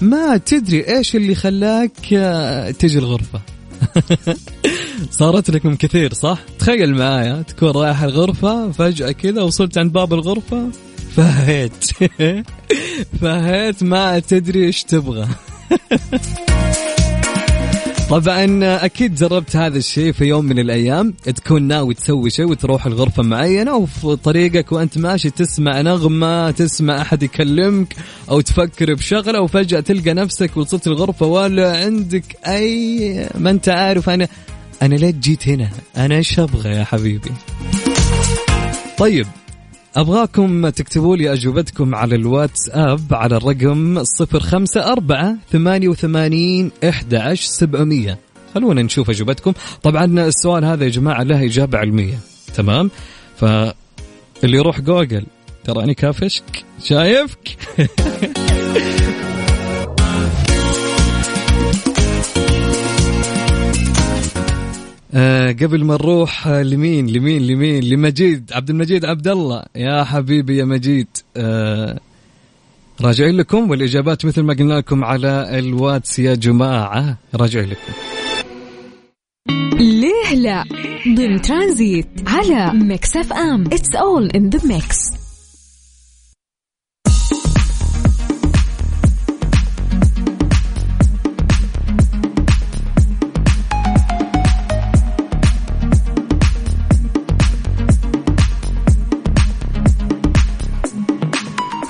ما 0.00 0.36
تدري 0.36 0.96
إيش 0.96 1.16
اللي 1.16 1.34
خلاك 1.34 2.12
آه، 2.12 2.70
تجي 2.70 2.98
الغرفة؟ 2.98 3.40
صارت 5.10 5.50
لكم 5.50 5.74
كثير 5.74 6.14
صح؟ 6.14 6.38
تخيل 6.58 6.94
معايا 6.94 7.42
تكون 7.42 7.70
رايح 7.70 8.02
الغرفة 8.02 8.70
فجأة 8.70 9.12
كذا 9.12 9.42
وصلت 9.42 9.78
عند 9.78 9.92
باب 9.92 10.12
الغرفة 10.12 10.68
فهيت. 11.16 11.84
فهيت 13.20 13.82
ما 13.82 14.18
تدري 14.18 14.64
إيش 14.64 14.82
تبغى. 14.82 15.28
طبعا 18.12 18.58
أكيد 18.84 19.14
جربت 19.14 19.56
هذا 19.56 19.78
الشيء 19.78 20.12
في 20.12 20.24
يوم 20.24 20.44
من 20.44 20.58
الأيام 20.58 21.10
تكون 21.10 21.62
ناوي 21.62 21.94
تسوي 21.94 22.30
شيء 22.30 22.46
وتروح 22.46 22.86
الغرفة 22.86 23.22
معينة 23.22 23.76
وفي 23.76 24.16
طريقك 24.16 24.72
وأنت 24.72 24.98
ماشي 24.98 25.30
تسمع 25.30 25.80
نغمة 25.80 26.50
تسمع 26.50 27.00
أحد 27.00 27.22
يكلمك 27.22 27.96
أو 28.30 28.40
تفكر 28.40 28.94
بشغلة 28.94 29.40
وفجأة 29.40 29.80
تلقى 29.80 30.14
نفسك 30.14 30.56
وصلت 30.56 30.86
الغرفة 30.86 31.26
ولا 31.26 31.76
عندك 31.84 32.36
أي 32.46 33.28
ما 33.34 33.50
أنت 33.50 33.68
عارف 33.68 34.10
أنا 34.10 34.28
أنا 34.82 34.94
ليه 34.94 35.10
جيت 35.10 35.48
هنا. 35.48 35.70
أنا 35.96 36.14
إيش 36.16 36.38
أبغى 36.38 36.70
يا 36.70 36.84
حبيبي. 36.84 37.32
طيب 38.98 39.26
أبغاكم 39.96 40.68
تكتبوا 40.68 41.16
لي 41.16 41.32
أجوبتكم 41.32 41.94
على 41.94 42.14
الواتساب 42.14 43.14
على 43.14 43.36
الرقم 43.36 44.04
صفر 44.04 44.40
خمسة 44.40 44.92
أربعة 44.92 45.36
ثمانية 45.52 45.88
وثمانين 45.88 46.70
إحدى 46.88 47.36
سبعمية. 47.36 48.18
خلونا 48.54 48.82
نشوف 48.82 49.10
أجوبتكم. 49.10 49.52
طبعا 49.82 50.04
السؤال 50.04 50.64
هذا 50.64 50.84
يا 50.84 50.90
جماعة 50.90 51.22
له 51.22 51.44
إجابة 51.44 51.78
علمية. 51.78 52.18
تمام؟ 52.54 52.90
فاللي 53.36 54.56
يروح 54.56 54.80
جوجل 54.80 55.26
تراني 55.64 55.94
كافشك؟ 55.94 56.64
شايفك؟ 56.84 57.56
آه 65.14 65.52
قبل 65.52 65.84
ما 65.84 65.94
نروح 65.94 66.46
آه 66.46 66.62
لمين؟ 66.62 67.06
لمين؟ 67.06 67.42
لمين؟ 67.46 67.84
لمجيد 67.84 68.50
عبد 68.52 68.70
المجيد 68.70 69.04
عبد 69.04 69.28
الله 69.28 69.62
يا 69.76 70.04
حبيبي 70.04 70.56
يا 70.56 70.64
مجيد. 70.64 71.06
آه 71.36 72.00
راجعين 73.00 73.36
لكم؟ 73.36 73.70
والإجابات 73.70 74.24
مثل 74.26 74.42
ما 74.42 74.54
قلنا 74.54 74.74
لكم 74.74 75.04
على 75.04 75.58
الواتس 75.58 76.18
يا 76.18 76.34
جماعة. 76.34 77.16
راجعين 77.34 77.68
لكم. 77.70 77.92
ليه 79.78 80.34
لا؟ 80.34 80.64
ضمن 81.08 81.40
ترانزيت 81.40 82.06
على 82.26 82.72
Mix 82.74 83.16
FM. 83.16 83.64
It's 83.66 83.94
all 83.96 84.30
in 84.30 84.50
the 84.50 84.66
mix 84.74 84.98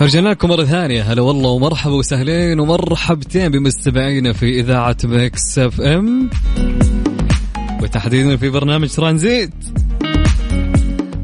رجعنا 0.02 0.28
لكم 0.28 0.48
مرة 0.48 0.64
ثانية. 0.64 1.02
هلا 1.02 1.22
والله 1.22 1.50
ومرحبا 1.50 1.94
وسهلين 1.94 2.60
ومرحبتين 2.60 3.48
بمستمعينا 3.48 4.32
في 4.32 4.60
إذاعة 4.60 4.96
Mix 5.04 5.58
FM. 5.58 6.30
وتحديدا 7.82 8.36
في 8.36 8.48
برنامج 8.48 8.88
ترانزيت. 8.88 9.54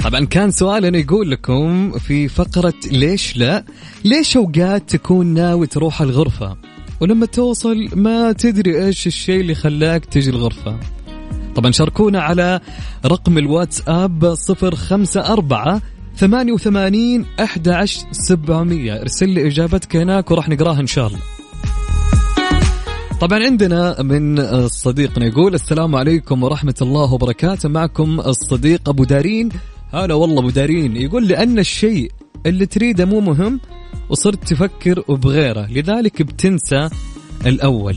طبعا 0.04 0.24
كان 0.24 0.50
سؤالنا 0.50 0.98
يقول 0.98 1.30
لكم 1.30 1.92
في 1.98 2.28
فقرة 2.28 2.74
ليش 2.92 3.36
لا؟ 3.36 3.64
ليش 4.04 4.36
أوقات 4.36 4.90
تكون 4.90 5.26
ناوي 5.26 5.66
تروح 5.66 6.02
الغرفة؟ 6.02 6.56
ولما 7.00 7.26
توصل 7.26 7.88
ما 7.94 8.32
تدري 8.32 8.84
إيش 8.84 9.06
الشيء 9.06 9.40
اللي 9.40 9.54
خلاك 9.54 10.04
تجي 10.04 10.30
الغرفة. 10.30 10.78
طبعا 11.54 11.70
شاركونا 11.70 12.20
على 12.20 12.60
رقم 13.06 13.38
الواتساب 13.38 14.34
صفر 14.34 14.74
خمسة 16.18 16.26
أربعة 16.26 16.30
ثمانية 16.30 16.52
وثمانين 16.52 17.26
أحد 17.40 17.68
عشر 17.68 18.06
سبعمية. 18.12 19.00
ارسل 19.00 19.28
لي 19.28 19.46
إجابتك 19.46 19.96
هناك 19.96 20.30
وراح 20.30 20.48
نقراها 20.48 20.80
إن 20.80 20.86
شاء 20.86 21.06
الله. 21.06 21.18
طبعا 23.20 23.44
عندنا 23.44 24.02
من 24.02 24.68
صديقنا 24.68 25.26
يقول 25.26 25.54
السلام 25.54 25.96
عليكم 25.96 26.42
ورحمة 26.42 26.74
الله 26.82 27.12
وبركاته. 27.12 27.68
معكم 27.68 28.20
الصديق 28.20 28.88
أبو 28.88 29.04
دارين. 29.04 29.48
هلا 29.92 30.14
والله 30.14 30.40
أبو 30.40 30.50
دارين. 30.50 30.96
يقول 30.96 31.28
لأن 31.28 31.58
الشيء 31.58 32.10
اللي 32.46 32.66
تريده 32.66 33.04
مو 33.04 33.20
مهم 33.20 33.60
وصرت 34.10 34.48
تفكر 34.48 35.00
بغيره 35.08 35.66
لذلك 35.70 36.22
بتنسى 36.22 36.88
الأول. 37.46 37.96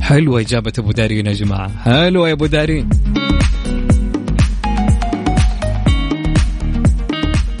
حلوة 0.00 0.40
إجابة 0.40 0.72
أبو 0.78 0.92
دارين 0.92 1.26
يا 1.26 1.32
جماعة. 1.32 1.78
حلوة 1.78 2.28
يا 2.28 2.32
أبو 2.32 2.46
دارين. 2.46 2.90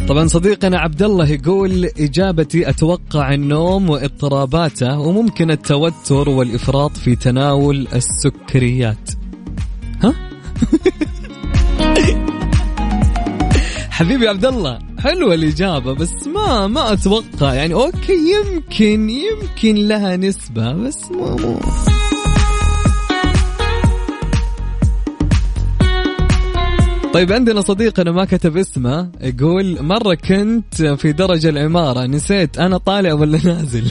طبعا 0.08 0.26
صديقنا 0.26 0.78
عبد 0.78 1.02
الله 1.02 1.30
يقول 1.30 1.84
إجابتي 1.84 2.68
أتوقع 2.68 3.34
النوم 3.34 3.90
واضطراباته 3.90 4.98
وممكن 4.98 5.50
التوتر 5.50 6.28
والإفراط 6.28 6.96
في 6.96 7.16
تناول 7.16 7.88
السكريات. 7.94 9.10
ها؟ 10.02 10.14
حبيبي 13.90 14.28
عبد 14.28 14.44
الله 14.44 14.78
حلوة 14.98 15.34
الإجابة 15.34 15.92
بس 15.92 16.26
ما 16.26 16.66
ما 16.66 16.92
أتوقع. 16.92 17.54
يعني 17.54 17.74
أوكي 17.74 18.18
يمكن 18.32 19.10
يمكن 19.10 19.74
لها 19.74 20.16
نسبة 20.16 20.72
بس 20.72 21.10
مو 21.10 21.36
مو. 21.36 21.60
طيب 27.16 27.32
عندنا 27.32 27.60
صديقنا 27.60 28.12
ما 28.12 28.24
كتب 28.24 28.56
اسمه 28.56 29.10
يقول 29.20 29.82
مرة 29.82 30.14
كنت 30.14 30.82
في 30.82 31.12
درج 31.12 31.46
العمارة 31.46 32.06
نسيت 32.06 32.58
أنا 32.58 32.78
طالع 32.78 33.12
ولا 33.12 33.38
نازل؟ 33.44 33.90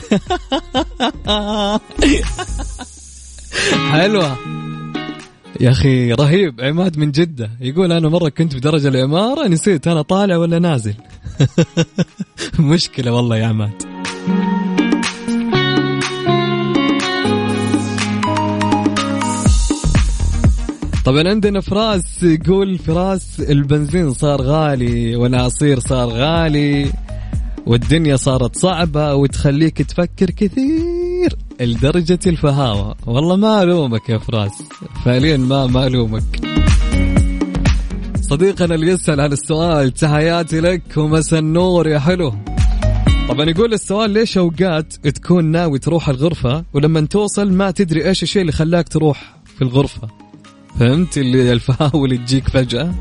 حلوة. 3.92 4.36
يا 5.60 5.70
أخي 5.70 6.12
رهيب 6.12 6.60
عماد 6.60 6.98
من 6.98 7.10
جدة. 7.10 7.50
يقول 7.60 7.92
أنا 7.92 8.08
مرة 8.08 8.28
كنت 8.28 8.52
في 8.52 8.60
درج 8.60 8.86
العمارة 8.86 9.48
نسيت 9.48 9.88
أنا 9.88 10.02
طالع 10.02 10.36
ولا 10.36 10.58
نازل؟ 10.58 10.94
مشكلة 12.58 13.12
والله 13.12 13.36
يا 13.36 13.46
عماد. 13.46 13.82
طبعا 21.06 21.28
عندنا 21.28 21.60
فراس 21.60 22.22
يقول 22.22 22.78
فراس 22.78 23.40
البنزين 23.40 24.12
صار 24.12 24.42
غالي 24.42 25.16
والعصير 25.16 25.78
صار 25.78 26.08
غالي 26.08 26.92
والدنيا 27.66 28.16
صارت 28.16 28.56
صعبة 28.56 29.14
وتخليك 29.14 29.82
تفكر 29.82 30.30
كثير 30.30 31.36
لدرجة 31.60 32.18
الفهاوة. 32.26 32.96
والله 33.06 33.36
ما 33.36 33.62
ألومك 33.62 34.08
يا 34.08 34.18
فراس. 34.18 34.52
فعليا 35.04 35.36
ما 35.36 35.66
ما 35.66 35.86
ألومك. 35.86 36.40
صديقنا 38.20 38.74
اللي 38.74 38.86
يسأل 38.86 39.20
عن 39.20 39.32
السؤال 39.32 39.90
تحياتي 39.90 40.60
لك 40.60 40.82
ومسا 40.96 41.38
النور 41.38 41.88
يا 41.88 41.98
حلو. 41.98 42.34
طبعا 43.28 43.50
يقول 43.50 43.72
السؤال 43.72 44.10
ليش 44.10 44.38
أوقات 44.38 44.92
تكون 44.92 45.44
ناوي 45.44 45.78
تروح 45.78 46.08
الغرفة 46.08 46.64
ولما 46.74 47.00
توصل 47.00 47.52
ما 47.52 47.70
تدري 47.70 48.08
إيش 48.08 48.22
الشيء 48.22 48.42
اللي 48.42 48.52
خلاك 48.52 48.88
تروح 48.88 49.36
في 49.56 49.62
الغرفة؟ 49.62 50.25
فهمت 50.80 51.18
اللي 51.18 51.52
الفهاوة 51.52 52.04
اللي 52.04 52.18
تجيك 52.18 52.48
فجأة؟ 52.48 52.94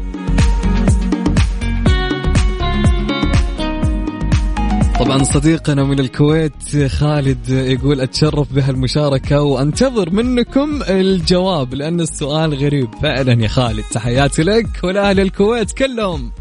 طبعا 4.99 5.23
صديقنا 5.23 5.83
من 5.83 5.99
الكويت 5.99 6.85
خالد 6.87 7.49
يقول 7.49 8.01
أتشرف 8.01 8.53
بهالمشاركة 8.53 9.41
وأنتظر 9.41 10.09
منكم 10.09 10.81
الجواب 10.89 11.73
لأن 11.73 12.01
السؤال 12.01 12.53
غريب. 12.53 12.89
فعلا 13.01 13.43
يا 13.43 13.47
خالد 13.47 13.83
تحياتي 13.91 14.43
لك 14.43 14.67
ولأهل 14.83 15.19
الكويت 15.19 15.71
كلهم. 15.71 16.31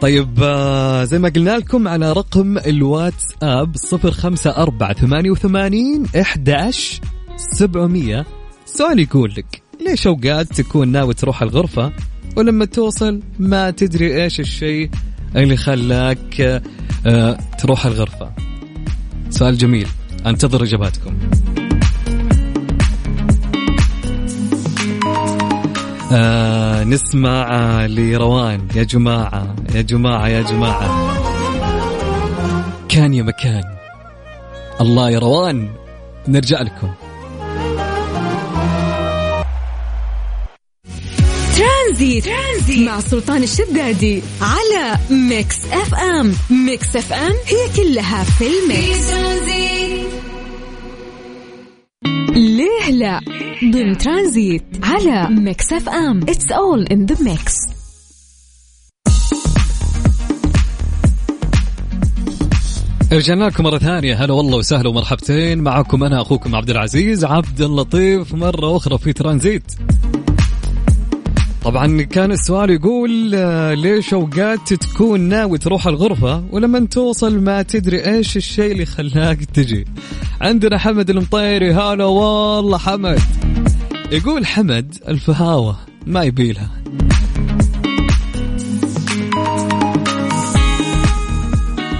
طيب 0.00 0.38
آه، 0.42 1.04
زي 1.04 1.18
ما 1.18 1.28
قلنا 1.28 1.58
لكم 1.58 1.88
على 1.88 2.12
رقم 2.12 2.58
الواتساب 2.58 3.76
صفر 3.76 4.10
خمسة 4.10 4.50
أربعة 4.50 4.92
ثمانية 4.92 5.30
وثمانين 5.30 6.06
إحدى 6.20 6.70
سبعمية 7.36 8.26
سؤال 8.74 8.98
يقول 8.98 9.34
لك 9.36 9.62
ليش 9.80 10.06
أوقات 10.06 10.52
تكون 10.52 10.88
ناوي 10.88 11.14
تروح 11.14 11.42
الغرفة 11.42 11.92
ولما 12.36 12.64
توصل 12.64 13.20
ما 13.38 13.70
تدري 13.70 14.22
إيش 14.22 14.40
الشيء 14.40 14.90
اللي 15.36 15.56
خلاك 15.56 16.62
آه، 17.06 17.38
تروح 17.58 17.86
الغرفة؟ 17.86 18.32
سؤال 19.30 19.58
جميل 19.58 19.88
أنتظر 20.26 20.62
إجاباتكم. 20.62 21.18
آه 26.12 26.84
نسمع 26.84 27.86
لروان 27.86 28.68
يا 28.74 28.82
جماعة 28.82 29.56
يا 29.74 29.82
جماعة 29.82 30.28
يا 30.28 30.42
جماعة. 30.42 31.12
كان 32.88 33.14
يا 33.14 33.22
مكان. 33.22 33.62
الله 34.80 35.10
يا 35.10 35.18
روان 35.18 35.68
نرجع 36.28 36.62
لكم. 36.62 36.88
ترانزيت, 41.92 42.24
ترانزيت. 42.24 42.88
مع 42.88 43.00
سلطان 43.00 43.42
الشدادي 43.42 44.22
على 44.40 44.98
Mix 45.10 45.56
FM. 45.72 46.34
Mix 46.50 46.96
FM 46.96 47.32
هي 47.46 47.76
كلها 47.76 48.24
في 48.24 48.44
ال 48.46 48.59
mix. 48.59 49.12
ليه 52.36 52.90
لا؟ 52.90 53.20
ضمن 53.64 53.98
ترانزيت 53.98 54.62
على 54.82 55.28
Mix 55.30 55.72
FM. 55.72 56.22
It's 56.28 56.52
all 56.52 56.86
in 56.86 57.06
the 57.06 57.16
mix 57.24 57.54
رجعنا 63.12 63.44
لكم 63.44 63.64
مرة 63.64 63.78
ثانية. 63.78 64.24
هلا 64.24 64.32
والله 64.32 64.56
وسهلا 64.56 64.88
ومرحبتين. 64.88 65.58
معكم 65.58 66.04
أنا 66.04 66.22
أخوكم 66.22 66.54
عبد 66.54 66.70
العزيز 66.70 67.24
عبد 67.24 67.60
اللطيف. 67.60 68.34
مرة 68.34 68.76
أخرى 68.76 68.98
في 68.98 69.12
ترانزيت. 69.12 69.72
طبعا 71.64 72.02
كان 72.02 72.32
السؤال 72.32 72.70
يقول 72.70 73.34
آه، 73.34 73.74
ليش 73.74 74.14
أوقات 74.14 74.74
تكون 74.74 75.20
ناوي 75.20 75.58
تروح 75.58 75.86
الغرفة 75.86 76.44
ولما 76.50 76.86
توصل 76.86 77.38
ما 77.40 77.62
تدري 77.62 78.06
إيش 78.06 78.36
الشيء 78.36 78.72
اللي 78.72 78.86
خلاك 78.86 79.44
تجي؟ 79.44 79.84
عندنا 80.40 80.78
حمد 80.78 81.10
المطيري 81.10 81.72
هلا 81.72 82.04
والله 82.04 82.78
حمد. 82.78 83.20
يقول 84.12 84.46
حمد 84.46 84.94
الفهاوة 85.08 85.76
ما 86.06 86.22
يبيلها. 86.22 86.70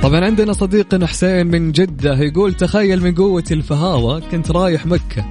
طبعا 0.02 0.24
عندنا 0.24 0.52
صديقنا 0.52 1.06
حسين 1.06 1.46
من 1.46 1.72
جدة 1.72 2.18
يقول 2.18 2.54
تخيل 2.54 3.02
من 3.02 3.14
قوة 3.14 3.44
الفهاوة 3.50 4.20
كنت 4.20 4.50
رايح 4.50 4.86
مكة. 4.86 5.24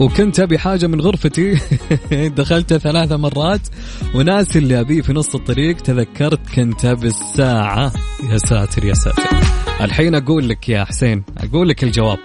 وكنت 0.00 0.40
أبي 0.40 0.58
حاجة 0.58 0.86
من 0.86 1.00
غرفتي. 1.00 1.58
دخلتها 2.38 2.78
ثلاثة 2.78 3.16
مرات 3.16 3.60
وناسي 4.14 4.58
اللي 4.58 4.80
ابيه 4.80 5.02
في 5.02 5.12
نص 5.12 5.34
الطريق 5.34 5.76
تذكرت 5.76 6.40
كنت 6.54 6.84
أبي 6.84 7.06
الساعة. 7.06 7.92
يا 8.30 8.38
ساتر 8.38 8.84
يا 8.84 8.94
ساتر. 8.94 9.22
الحين 9.80 10.14
أقول 10.14 10.48
لك 10.48 10.68
يا 10.68 10.84
حسين 10.84 11.24
أقول 11.38 11.68
لك 11.68 11.84
الجواب. 11.84 12.18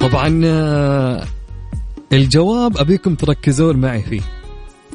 طبعا 0.00 0.40
آه، 0.44 1.26
الجواب 2.12 2.78
أبيكم 2.78 3.14
تركزون 3.14 3.76
معي 3.76 4.02
فيه. 4.02 4.20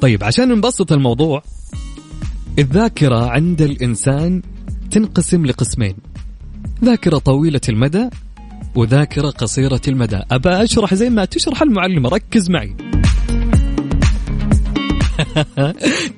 طيب 0.02 0.24
عشان 0.24 0.50
نبسط 0.50 0.92
الموضوع 0.92 1.44
الذاكرة 2.60 3.30
عند 3.30 3.62
الإنسان 3.62 4.42
تنقسم 4.92 5.46
لقسمين. 5.46 5.96
ذاكرة 6.84 7.18
طويلة 7.18 7.62
المدى 7.70 8.10
وذاكرة 8.76 9.30
قصيرة 9.30 9.82
المدى. 9.88 10.20
أبى 10.32 10.50
أشرح 10.50 10.94
زي 10.94 11.10
ما 11.10 11.26
تشرح 11.26 11.62
المعلمة 11.62 12.10
ركز 12.10 12.50
معي. 12.50 12.76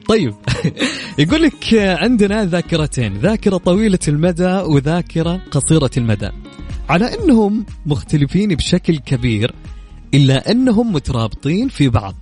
طيب 0.10 0.34
يقول 1.20 1.42
لك 1.42 1.74
عندنا 1.74 2.46
ذاكرتين 2.46 3.14
ذاكرة 3.14 3.58
طويلة 3.58 4.00
المدى 4.08 4.62
وذاكرة 4.66 5.42
قصيرة 5.52 5.92
المدى. 5.98 6.30
على 6.90 7.14
أنهم 7.14 7.66
مختلفين 7.86 8.56
بشكل 8.56 8.98
كبير 8.98 9.54
إلا 10.14 10.52
أنهم 10.52 10.94
مترابطين 10.94 11.68
في 11.68 11.90
بعض. 11.90 12.16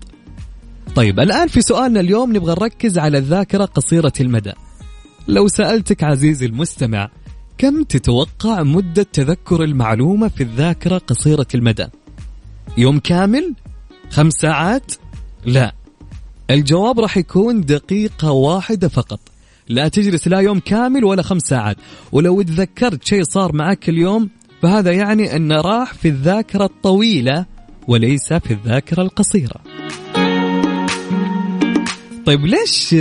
طيب 0.95 1.19
الآن 1.19 1.47
في 1.47 1.61
سؤالنا 1.61 1.99
اليوم 1.99 2.35
نبغى 2.35 2.51
نركز 2.51 2.97
على 2.97 3.17
الذاكرة 3.17 3.65
قصيرة 3.65 4.13
المدى. 4.19 4.53
لو 5.27 5.47
سألتك 5.47 6.03
عزيزي 6.03 6.45
المستمع 6.45 7.09
كم 7.59 7.83
تتوقع 7.83 8.63
مدة 8.63 9.03
تذكر 9.03 9.63
المعلومة 9.63 10.27
في 10.27 10.43
الذاكرة 10.43 10.97
قصيرة 10.97 11.47
المدى؟ 11.55 11.87
يوم 12.77 12.99
كامل؟ 12.99 13.53
خمس 14.09 14.33
ساعات؟ 14.33 14.91
لا 15.45 15.73
الجواب 16.49 16.99
راح 16.99 17.17
يكون 17.17 17.61
دقيقة 17.61 18.31
واحدة 18.31 18.87
فقط 18.87 19.19
لا 19.69 19.87
تجلس 19.87 20.27
لا 20.27 20.39
يوم 20.39 20.59
كامل 20.59 21.03
ولا 21.03 21.21
خمس 21.21 21.41
ساعات 21.41 21.77
ولو 22.11 22.41
تذكرت 22.41 23.03
شيء 23.03 23.23
صار 23.23 23.55
معك 23.55 23.89
اليوم 23.89 24.29
فهذا 24.61 24.91
يعني 24.91 25.35
أنه 25.35 25.61
راح 25.61 25.93
في 25.93 26.07
الذاكرة 26.07 26.65
الطويلة 26.65 27.45
وليس 27.87 28.33
في 28.33 28.51
الذاكرة 28.51 29.01
القصيرة 29.01 29.61
طيب 32.29 32.45
ليش 32.45 32.95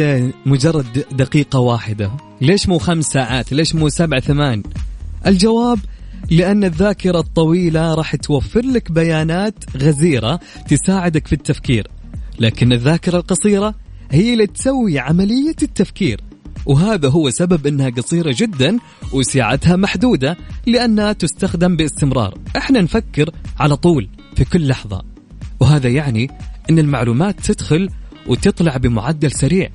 مجرد 0.46 1.04
دقيقة 1.12 1.58
واحدة؟ 1.58 2.10
ليش 2.40 2.68
مو 2.68 2.78
خمس 2.78 3.04
ساعات؟ 3.04 3.52
ليش 3.52 3.74
مو 3.74 3.88
سبع 3.88 4.20
ثمان؟ 4.20 4.62
الجواب 5.26 5.78
لأن 6.30 6.64
الذاكرة 6.64 7.18
الطويلة 7.18 7.94
راح 7.94 8.16
توفر 8.16 8.60
لك 8.60 8.92
بيانات 8.92 9.76
غزيرة 9.76 10.40
تساعدك 10.68 11.26
في 11.26 11.32
التفكير 11.32 11.88
لكن 12.38 12.72
الذاكرة 12.72 13.16
القصيرة 13.16 13.74
هي 14.10 14.32
اللي 14.32 14.46
تسوي 14.46 14.98
عملية 14.98 15.56
التفكير 15.62 16.20
وهذا 16.66 17.08
هو 17.08 17.30
سبب 17.30 17.66
إنها 17.66 17.90
قصيرة 17.90 18.34
جدا 18.36 18.78
وسعتها 19.12 19.76
محدودة 19.76 20.36
لأنها 20.66 21.12
تستخدم 21.12 21.76
باستمرار 21.76 22.38
إحنا 22.56 22.80
نفكر 22.80 23.30
على 23.58 23.76
طول 23.76 24.08
في 24.36 24.44
كل 24.44 24.68
لحظة 24.68 25.02
وهذا 25.60 25.88
يعني 25.88 26.30
إن 26.70 26.78
المعلومات 26.78 27.40
تدخل 27.40 27.88
وتطلع 28.28 28.76
بمعدل 28.76 29.32
سريع. 29.32 29.68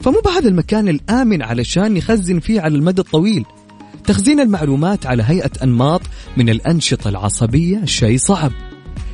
فمو 0.00 0.20
بهذا 0.24 0.48
المكان 0.48 0.88
الآمن 0.88 1.42
علشان 1.42 1.94
نخزن 1.94 2.40
فيه 2.40 2.60
على 2.60 2.74
المدى 2.74 3.00
الطويل. 3.00 3.44
تخزين 4.04 4.40
المعلومات 4.40 5.06
على 5.06 5.22
هيئة 5.22 5.50
أنماط 5.62 6.00
من 6.36 6.48
الأنشطة 6.48 7.08
العصبية 7.08 7.84
شيء 7.84 8.18
صعب. 8.18 8.52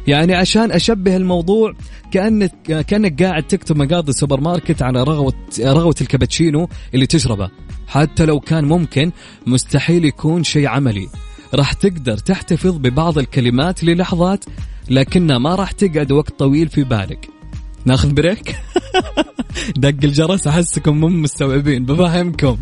يعني 0.07 0.35
عشان 0.35 0.73
أشبه 0.73 1.17
الموضوع 1.17 1.75
كأنك 2.11 2.85
كأنك 2.87 3.23
قاعد 3.23 3.43
تكتب 3.43 3.77
مقاضي 3.77 4.11
السوبر 4.11 4.41
ماركت 4.41 4.83
على 4.83 5.03
رغوة 5.03 5.35
رغوة 5.61 5.95
الكابتشينو 6.01 6.69
اللي 6.95 7.07
تشربه. 7.07 7.51
حتى 7.87 8.27
لو 8.27 8.41
كان 8.41 8.65
ممكن 8.65 9.13
مستحيل 9.47 10.05
يكون 10.05 10.45
شيء 10.45 10.67
عملي. 10.67 11.09
راح 11.55 11.73
تقدر 11.73 12.17
تحتفظ 12.19 12.77
ببعض 12.77 13.19
الكلمات 13.19 13.85
للحظات 13.85 14.45
لكنها 14.91 15.39
ما 15.39 15.55
راح 15.55 15.71
تقعد 15.73 16.13
وقت 16.13 16.39
طويل 16.39 16.69
في 16.69 16.85
بالك. 16.85 17.29
ناخذ 17.85 18.13
break؟ 18.13 18.57
دق 19.77 20.05
الجرس 20.05 20.47
احسكم 20.47 20.97
مو 21.01 21.09
مستوعبين 21.09 21.85
بفهمكم. 21.85 22.57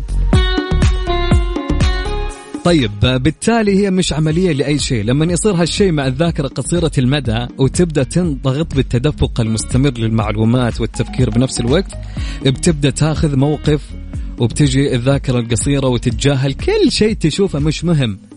طيب 2.63 2.99
بالتالي 2.99 3.83
هي 3.83 3.91
مش 3.91 4.13
عملية 4.13 4.51
لأي 4.51 4.79
شيء. 4.79 5.03
لما 5.03 5.33
يصير 5.33 5.51
هالشيء 5.51 5.91
مع 5.91 6.07
الذاكرة 6.07 6.47
قصيرة 6.47 6.91
المدى 6.97 7.47
وتبدأ 7.57 8.03
تنضغط 8.03 8.75
بالتدفق 8.75 9.41
المستمر 9.41 9.91
للمعلومات 9.97 10.81
والتفكير 10.81 11.29
بنفس 11.29 11.59
الوقت 11.59 11.97
بتبدأ 12.45 12.89
تاخذ 12.89 13.35
موقف 13.35 13.81
وبتجي 14.39 14.95
الذاكرة 14.95 15.39
القصيرة 15.39 15.87
وتتجاهل. 15.87 16.53
كل 16.53 16.91
شيء 16.91 17.13
تشوفه 17.13 17.59
مش 17.59 17.85
مهم. 17.85 18.30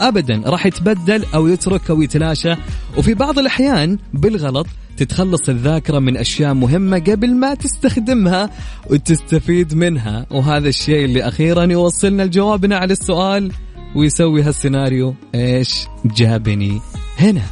ابدا 0.00 0.42
راح 0.46 0.66
يتبدل 0.66 1.24
أو 1.34 1.46
يترك 1.46 1.90
أو 1.90 2.02
يتلاشى. 2.02 2.54
وفي 2.96 3.14
بعض 3.14 3.38
الأحيان 3.38 3.98
بالغلط 4.14 4.66
تتخلص 4.96 5.48
الذاكرة 5.48 5.98
من 5.98 6.16
أشياء 6.16 6.54
مهمة 6.54 6.98
قبل 6.98 7.34
ما 7.34 7.54
تستخدمها 7.54 8.50
وتستفيد 8.90 9.74
منها. 9.74 10.26
وهذا 10.30 10.68
الشيء 10.68 11.04
اللي 11.04 11.22
أخيرا 11.22 11.64
يوصلنا 11.64 12.22
لجوابنا 12.22 12.76
على 12.76 12.92
السؤال 12.92 13.52
ويسوي 13.96 14.42
هالسيناريو. 14.42 15.14
إيش 15.34 15.86
جابني 16.04 16.80
هنا؟ 17.18 17.42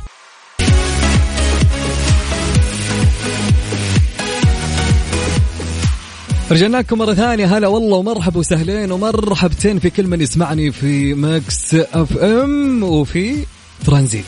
رجعنا 6.50 6.76
لكم 6.76 6.98
مرة 6.98 7.14
ثانية. 7.14 7.56
هلا 7.56 7.68
والله 7.68 7.96
ومرحبا 7.96 8.38
وسهلين 8.38 8.92
ومرحبتين 8.92 9.78
في 9.78 9.90
كل 9.90 10.06
من 10.06 10.20
يسمعني 10.20 10.72
في 10.72 11.14
Mix 11.14 11.74
FM 11.74 12.82
وفي 12.82 13.44
ترانزيت. 13.86 14.24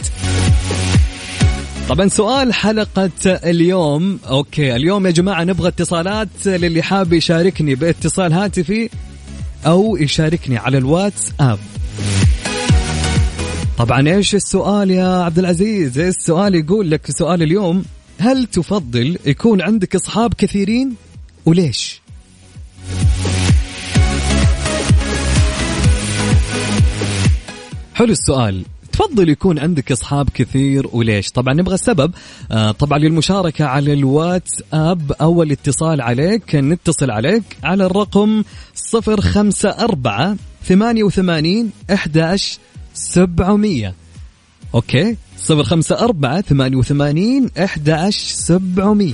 طبعا 1.88 2.08
سؤال 2.08 2.54
حلقة 2.54 3.10
اليوم. 3.26 4.18
okay 4.28 4.76
اليوم 4.76 5.06
يا 5.06 5.10
جماعة 5.10 5.44
نبغى 5.44 5.68
اتصالات 5.68 6.28
للي 6.46 6.82
حاب 6.82 7.12
يشاركني 7.12 7.74
باتصال 7.74 8.32
هاتفي 8.32 8.88
أو 9.66 9.96
يشاركني 9.96 10.56
على 10.58 10.78
الواتس 10.78 11.32
اب 11.40 11.58
طبعا 13.78 14.08
إيش 14.08 14.34
السؤال 14.34 14.90
يا 14.90 15.22
عبد 15.22 15.38
العزيز؟ 15.38 15.98
السؤال 15.98 16.54
يقول 16.54 16.90
لك 16.90 17.10
سؤال 17.10 17.42
اليوم؟ 17.42 17.84
هل 18.18 18.46
تفضل 18.46 19.18
يكون 19.26 19.62
عندك 19.62 19.94
أصحاب 19.94 20.34
كثيرين؟ 20.34 20.94
وليش؟ 21.46 22.00
حلو 27.94 28.12
السؤال. 28.12 28.64
تفضل 28.92 29.28
يكون 29.28 29.58
عندك 29.58 29.92
أصحاب 29.92 30.28
كثير 30.30 30.86
وليش؟ 30.92 31.30
طبعا 31.30 31.54
نبغى 31.54 31.74
السبب. 31.74 32.12
آه 32.50 32.70
طبعا 32.70 32.98
للمشاركة 32.98 33.64
على 33.64 33.92
الواتس 33.92 34.62
اب 34.72 35.12
أو 35.12 35.42
الاتصال 35.42 36.00
عليك 36.00 36.54
نتصل 36.54 37.10
عليك 37.10 37.42
على 37.64 37.86
الرقم 37.86 38.42
054 38.94 40.38
88 40.64 41.70
11 41.90 42.58
700 42.94 43.94
أوكي؟ 44.74 45.16
054 45.50 46.42
88 46.42 47.50
11 47.58 48.34
700 48.34 49.12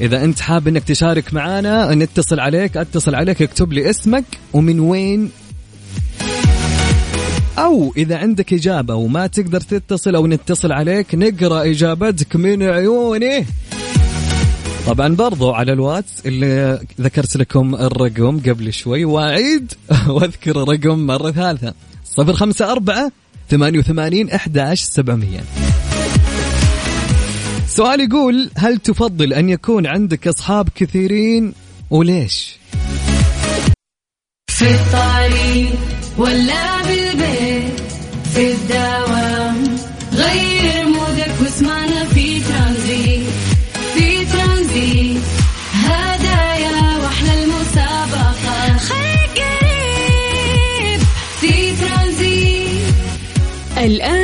إذا 0.00 0.24
أنت 0.24 0.40
حاب 0.40 0.68
أنك 0.68 0.84
تشارك 0.84 1.34
معنا 1.34 1.94
نتصل 1.94 2.40
عليك 2.40 2.76
أتصل 2.76 3.14
عليك 3.14 3.42
اكتب 3.42 3.72
لي 3.72 3.90
اسمك 3.90 4.24
ومن 4.52 4.80
وين. 4.80 5.30
أو 7.58 7.92
إذا 7.96 8.16
عندك 8.16 8.52
إجابة 8.52 8.94
وما 8.94 9.26
تقدر 9.26 9.60
تتصل 9.60 10.14
أو 10.14 10.26
نتصل 10.26 10.72
عليك 10.72 11.14
نقرأ 11.14 11.70
إجابتك 11.70 12.36
من 12.36 12.62
عيوني. 12.62 13.46
طبعا 14.86 15.14
برضو 15.14 15.50
على 15.50 15.72
الواتس 15.72 16.26
اللي 16.26 16.80
ذكرت 17.00 17.36
لكم 17.36 17.74
الرقم 17.74 18.40
قبل 18.40 18.72
شوي 18.72 19.04
وأعيد 19.04 19.72
وأذكر 20.08 20.62
الرقم 20.62 20.98
مرة 21.06 21.30
ثالثة. 21.30 21.74
صفر 22.04 22.32
خمسة 22.32 22.72
أربعة 22.72 23.12
ثمانية 23.50 23.78
وثمانين 23.78 24.30
أحد 24.30 24.74
سبعمية. 24.74 25.40
سؤال 27.76 28.00
يقول 28.00 28.50
هل 28.56 28.78
تفضل 28.78 29.32
أن 29.32 29.48
يكون 29.48 29.86
عندك 29.86 30.28
أصحاب 30.28 30.68
كثيرين 30.74 31.52
وليش؟ 31.90 32.56
في 34.48 34.70
الطريق 34.74 35.78
ولا 36.18 36.82
بالبيت 36.82 37.80
في 38.34 38.52
الدوام 38.52 39.76
غير 40.12 40.86
مودك 40.86 41.34
واسمعنا 41.42 42.04
في 42.04 42.40
ترانزيت 42.40 43.26
في 43.94 44.24
ترانزيت. 44.24 45.22
هدايا 45.72 46.98
وأحلى 47.02 47.44
المسابقة. 47.44 48.78
خليك 48.78 49.38
قريب 49.38 51.00
في 51.40 51.76
ترانزيت. 51.76 52.94
الآن 53.78 54.23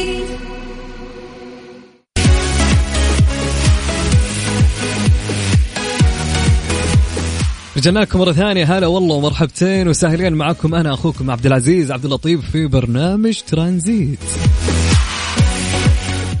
رجعنا 7.81 7.99
لكم 7.99 8.19
مرة 8.19 8.31
ثانية. 8.31 8.77
هلا 8.77 8.87
والله 8.87 9.15
ومرحبتين 9.15 9.87
وسهلين 9.87 10.33
معكم 10.33 10.75
أنا 10.75 10.93
أخوكم 10.93 11.31
عبد 11.31 11.45
العزيز 11.45 11.91
عبد 11.91 12.05
اللطيف 12.05 12.51
في 12.51 12.67
برنامج 12.67 13.39
ترانزيت. 13.47 14.19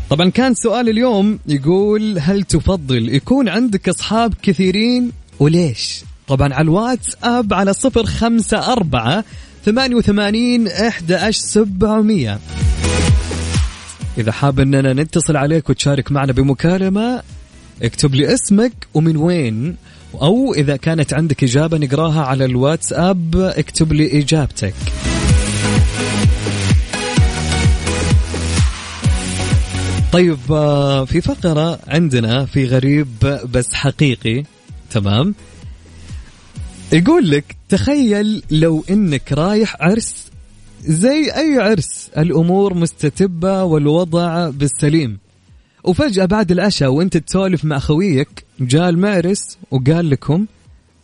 طبعا 0.09 0.29
كان 0.29 0.53
سؤال 0.55 0.89
اليوم 0.89 1.39
يقول 1.47 2.19
هل 2.19 2.43
تفضل 2.43 3.15
يكون 3.15 3.49
عندك 3.49 3.89
أصحاب 3.89 4.33
كثيرين؟ 4.43 5.11
وليش؟ 5.39 6.03
طبعا 6.27 6.53
على 6.53 6.63
الواتس 6.63 7.17
أب 7.23 7.53
على 7.53 7.73
صفر 7.73 8.05
خمسة 8.05 8.71
أربعة 8.73 9.23
ثمانية 9.65 9.95
وثمانين 9.95 10.67
إحدى 10.67 11.31
سبعمية. 11.31 12.39
إذا 14.17 14.31
حاب 14.31 14.59
أننا 14.59 14.93
نتصل 14.93 15.37
عليك 15.37 15.69
وتشارك 15.69 16.11
معنا 16.11 16.33
بمكالمة 16.33 17.23
اكتب 17.81 18.15
لي 18.15 18.33
اسمك 18.33 18.87
ومن 18.93 19.17
وين 19.17 19.75
أو 20.13 20.53
إذا 20.53 20.75
كانت 20.75 21.13
عندك 21.13 21.43
إجابة 21.43 21.77
نقراها 21.77 22.21
على 22.21 22.45
الواتساب 22.45 23.35
اكتب 23.35 23.93
لي 23.93 24.19
إجابتك. 24.19 24.73
طيب 30.11 30.37
آه، 30.51 31.05
في 31.05 31.21
فقرة 31.21 31.79
عندنا 31.87 32.45
في 32.45 32.65
غريب 32.65 33.39
بس 33.51 33.73
حقيقي 33.73 34.43
تمام؟ 34.91 35.35
يقول 36.93 37.31
لك 37.31 37.55
تخيل 37.69 38.43
لو 38.51 38.83
إنك 38.89 39.31
رايح 39.31 39.75
عرس 39.79 40.31
زي 40.85 41.31
أي 41.31 41.57
عرس 41.59 42.09
الأمور 42.17 42.73
مستتبة 42.73 43.63
والوضع 43.63 44.49
بالسليم. 44.49 45.17
وفجأة 45.83 46.25
بعد 46.25 46.51
العشاء 46.51 46.89
وانت 46.89 47.17
تسولف 47.17 47.65
مع 47.65 47.79
خويك 47.79 48.45
جاء 48.59 48.89
المعرس 48.89 49.57
وقال 49.71 50.09
لكم 50.09 50.45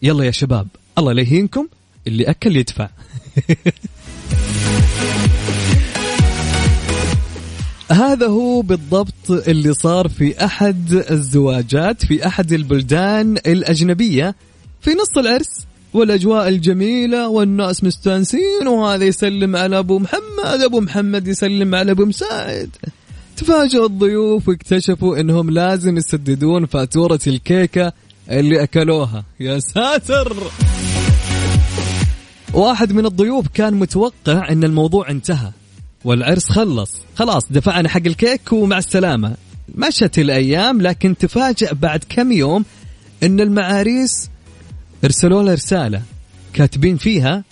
يلا 0.02 0.24
يا 0.24 0.32
شباب 0.32 0.68
الله 0.98 1.14
لا 1.14 1.22
يهينكم 1.22 1.68
اللي 2.08 2.24
أكل 2.24 2.56
يدفع. 2.56 2.90
هذا 7.92 8.28
هو 8.28 8.62
بالضبط 8.62 9.32
اللي 9.32 9.74
صار 9.74 10.08
في 10.08 10.46
أحد 10.46 11.04
الزواجات 11.12 12.06
في 12.06 12.28
أحد 12.28 12.54
البلدان 12.54 13.38
الأجنبية 13.38 14.36
في 14.82 14.92
نص 14.92 15.18
العرس 15.18 15.66
والأجواء 15.94 16.48
الجميلة 16.48 17.30
والناس 17.30 17.84
مستانسين 17.84 18.68
وهذا 18.68 19.06
يسلم 19.06 19.56
على 19.56 19.80
أبو 19.80 20.00
محمد 20.00 20.62
أبو 20.62 20.80
محمد 20.80 21.28
يسلم 21.28 21.76
على 21.76 21.92
أبو 21.92 22.06
مساعد. 22.06 22.70
تفاجئوا 23.38 23.86
الضيوف 23.86 24.48
واكتشفوا 24.48 25.20
إنهم 25.20 25.50
لازم 25.50 25.98
يسددون 25.98 26.66
فاتورة 26.66 27.20
الكيكة 27.28 27.94
اللي 28.32 28.64
أكلوها. 28.64 29.24
يا 29.40 29.60
ساتر! 29.60 30.52
واحد 32.54 32.94
من 32.94 33.06
الضيوف 33.06 33.48
كان 33.54 33.74
متوقع 33.74 34.52
إن 34.52 34.64
الموضوع 34.64 35.10
انتهى 35.10 35.52
والعرس 36.06 36.52
خلص. 36.52 36.92
خلاص 37.16 37.44
دفعنا 37.52 37.90
حق 37.90 38.06
الكيك 38.06 38.54
ومع 38.54 38.78
السلامة. 38.78 39.36
مشت 39.76 40.20
الأيام 40.20 40.82
لكن 40.82 41.18
تفاجأ 41.18 41.74
بعد 41.74 42.04
كم 42.10 42.32
يوم 42.32 42.66
أن 43.24 43.40
المعاريس 43.40 44.30
ارسلوا 45.04 45.44
له 45.44 45.54
رسالة. 45.54 46.02
كاتبين 46.54 46.98
فيها 46.98 47.44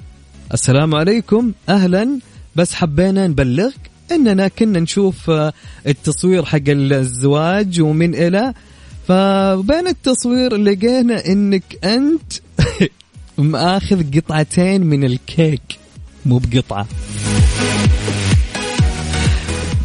السلام 0.54 0.96
عليكم 0.96 1.52
أهلا 1.70 2.20
بس 2.56 2.74
حبينا 2.74 3.28
نبلغك 3.28 3.95
أننا 4.12 4.48
كنا 4.48 4.80
نشوف 4.80 5.30
آه، 5.30 5.54
التصوير 5.88 6.46
حق 6.46 6.60
الزواج 6.68 7.82
ومن 7.82 8.16
إلى. 8.16 8.54
فبين 9.08 9.88
التصوير 9.88 10.56
لقينا 10.56 11.26
أنك 11.26 11.64
أنت 11.84 12.34
مأخذ 13.38 14.04
قطعتين 14.18 14.82
من 14.82 15.04
الكيك. 15.04 15.62
مو 16.26 16.38
بقطعة. 16.38 16.88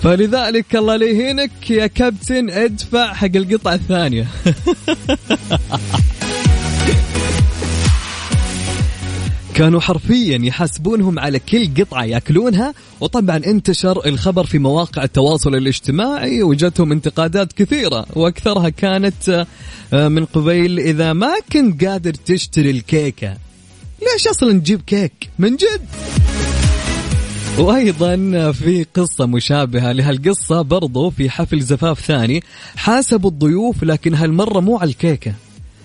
فلذلك 0.02 0.76
الله 0.76 0.96
لا 0.96 1.06
يهينك 1.06 1.70
يا 1.70 1.86
كابتن 1.86 2.50
ادفع 2.50 3.14
حق 3.14 3.36
القطعة 3.36 3.74
الثانية. 3.74 4.26
كانوا 9.54 9.80
حرفيا 9.80 10.38
يحاسبونهم 10.42 11.18
على 11.18 11.38
كل 11.38 11.74
قطعة 11.74 12.04
يأكلونها 12.04 12.74
وطبعا 13.00 13.36
انتشر 13.36 14.06
الخبر 14.06 14.46
في 14.46 14.58
مواقع 14.58 15.02
التواصل 15.02 15.54
الاجتماعي 15.54 16.42
وجتهم 16.42 16.92
انتقادات 16.92 17.52
كثيرة 17.52 18.06
وأكثرها 18.16 18.68
كانت 18.68 19.46
آه، 19.92 20.08
من 20.08 20.24
قبيل 20.24 20.78
إذا 20.78 21.12
ما 21.12 21.32
كنت 21.52 21.84
قادر 21.84 22.14
تشتري 22.14 22.70
الكيكة 22.70 23.36
ليش 24.00 24.28
أصلا 24.28 24.52
تجيب 24.52 24.80
كيك؟ 24.80 25.30
من 25.38 25.56
جد! 25.56 25.80
وأيضا 27.58 28.16
في 28.52 28.86
قصة 28.94 29.26
مشابهة 29.26 29.92
لهالقصة 29.92 30.62
برضو 30.62 31.10
في 31.10 31.30
حفل 31.30 31.60
زفاف 31.60 32.00
ثاني 32.00 32.42
حاسبوا 32.76 33.30
الضيوف 33.30 33.84
لكن 33.84 34.14
هالمرة 34.14 34.60
مو 34.60 34.78
على 34.78 34.90
الكيكة. 34.90 35.34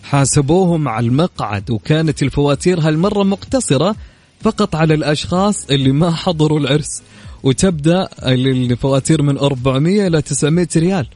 حاسبوهم 0.10 0.88
على 0.88 1.08
المقعد 1.08 1.72
وكانت 1.72 2.24
الفواتير 2.24 2.80
هالمرة 2.80 3.24
مقتصرة 3.24 3.96
فقط 4.42 4.76
على 4.76 4.94
الأشخاص 4.94 5.66
اللي 5.70 5.92
ما 5.92 6.12
حضروا 6.12 6.60
العرس. 6.60 7.02
وتبدأ 7.44 8.10
الفواتير 8.24 9.22
من 9.22 9.38
400 9.38 10.08
إلى 10.08 10.22
900 10.22 10.68
ريال. 10.76 11.08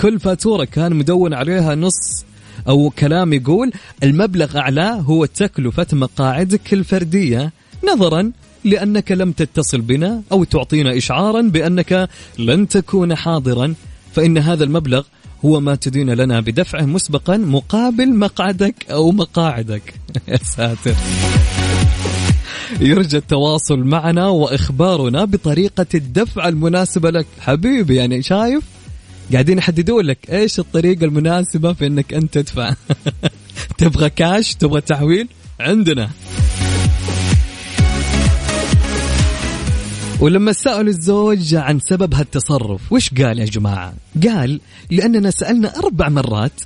كل 0.00 0.20
فاتورة 0.20 0.64
كان 0.64 0.94
مدون 0.94 1.34
عليها 1.34 1.74
نص 1.74 2.24
أو 2.68 2.90
كلام 2.98 3.32
يقول 3.32 3.72
المبلغ 4.02 4.58
اعلاه 4.58 4.94
هو 4.94 5.24
تكلفة 5.24 5.86
مقاعدك 5.92 6.74
الفردية. 6.74 7.52
نظرا 7.92 8.32
لأنك 8.64 9.12
لم 9.12 9.32
تتصل 9.32 9.80
بنا 9.80 10.22
أو 10.32 10.44
تعطينا 10.44 10.96
إشعارا 10.96 11.42
بأنك 11.42 12.08
لن 12.38 12.68
تكون 12.68 13.14
حاضرا 13.14 13.74
فإن 14.14 14.38
هذا 14.38 14.64
المبلغ 14.64 15.02
هو 15.44 15.60
ما 15.60 15.74
تدين 15.74 16.10
لنا 16.10 16.40
بدفعه 16.40 16.82
مسبقا 16.82 17.36
مقابل 17.36 18.14
مقعدك 18.14 18.74
أو 18.90 19.12
مقاعدك. 19.12 19.94
يا 20.28 20.36
ساتر. 20.36 20.94
يرجى 22.80 23.16
التواصل 23.16 23.78
معنا 23.78 24.28
وإخبارنا 24.28 25.24
بطريقة 25.24 25.86
الدفع 25.94 26.48
المناسبة 26.48 27.10
لك. 27.10 27.26
حبيبي 27.40 27.96
يعني 27.96 28.22
شايف؟ 28.22 28.64
قاعدين 29.32 29.58
يحددوا 29.58 30.02
لك 30.02 30.18
إيش 30.32 30.58
الطريقة 30.58 31.04
المناسبة 31.04 31.72
في 31.72 31.86
إنك 31.86 32.14
أنت 32.14 32.34
تدفع. 32.38 32.74
تبغى 33.78 34.10
كاش 34.10 34.54
تبغى 34.54 34.80
تحويل؟ 34.80 35.28
عندنا. 35.60 36.10
ولما 40.24 40.52
سألوا 40.52 40.88
الزوج 40.88 41.54
عن 41.54 41.80
سبب 41.80 42.14
هالتصرف 42.14 42.92
وش 42.92 43.14
قال 43.14 43.38
يا 43.38 43.44
جماعة؟ 43.44 43.94
قال 44.28 44.60
لأننا 44.90 45.30
سألنا 45.30 45.78
أربع 45.78 46.08
مرات 46.08 46.60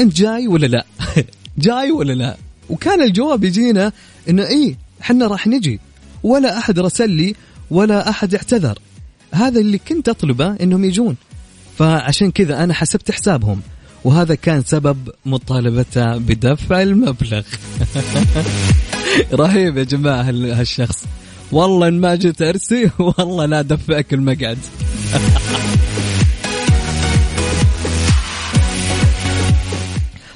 أنت 0.00 0.16
جاي 0.16 0.48
ولا 0.48 0.66
لا. 0.66 0.84
جاي 1.58 1.90
ولا 1.90 2.12
لا. 2.12 2.36
وكان 2.68 3.02
الجواب 3.02 3.44
يجينا 3.44 3.92
إنه 4.28 4.46
إيه 4.46 4.76
حنا 5.00 5.26
راح 5.26 5.46
نجي. 5.46 5.80
ولا 6.22 6.58
أحد 6.58 6.78
رسل 6.78 7.10
لي 7.10 7.34
ولا 7.70 8.10
أحد 8.10 8.34
اعتذر. 8.34 8.78
هذا 9.34 9.60
اللي 9.60 9.78
كنت 9.78 10.08
أطلبه 10.08 10.56
إنهم 10.60 10.84
يجون. 10.84 11.16
فعشان 11.78 12.30
كذا 12.30 12.64
أنا 12.64 12.74
حسبت 12.74 13.10
حسابهم. 13.10 13.60
وهذا 14.04 14.34
كان 14.34 14.62
سبب 14.66 15.10
مطالبته 15.26 16.16
بدفع 16.16 16.82
المبلغ. 16.82 17.42
رهيب 19.40 19.78
يا 19.78 19.84
جماعة 19.84 20.22
هالشخص. 20.30 21.04
والله 21.52 21.88
إن 21.88 22.00
ما 22.00 22.14
جيت 22.14 22.42
أرسي 22.42 22.90
والله 23.18 23.46
لا 23.46 23.62
دفعك 23.62 24.14
المقعد. 24.14 24.58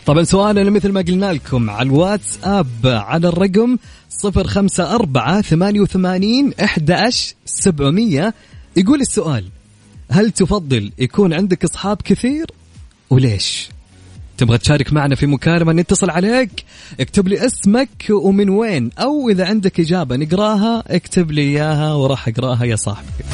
طبعا 0.07 0.25
سؤالنا 0.25 0.71
مثل 0.71 0.93
ما 0.93 1.01
قلنا 1.01 1.33
لكم 1.33 1.71
على 1.71 1.87
الواتس 1.87 2.39
اب 2.45 2.67
على 2.85 3.29
الرقم 3.29 3.77
صفر 4.11 4.47
خمسة 4.47 4.95
أربعة 4.95 5.41
ثمانية 5.41 5.81
وثمانين 5.81 6.53
أحد 6.63 7.11
سبعمية. 7.45 8.35
يقول 8.77 9.01
السؤال 9.01 9.45
هل 10.11 10.31
تفضل 10.31 10.93
يكون 10.99 11.33
عندك 11.33 11.65
أصحاب 11.65 12.03
كثير 12.03 12.47
وليش؟ 13.11 13.69
تبغى 14.39 14.59
تشارك 14.59 14.93
معنا 14.93 15.15
في 15.15 15.27
مكالمة 15.27 15.73
نتصل 15.73 16.11
عليك؟ 16.11 16.65
اكتب 17.01 17.29
لي 17.29 17.47
اسمك 17.47 18.07
ومن 18.11 18.49
وين 18.49 18.91
أو 18.99 19.29
إذا 19.31 19.47
عندك 19.47 19.81
إجابة 19.81 20.17
نقراها 20.17 20.83
اكتب 20.87 21.31
لي 21.31 21.43
إياها 21.43 21.95
وراح 21.95 22.29
أقراها 22.29 22.65
يا 22.65 22.77
صاحبي. 22.77 23.25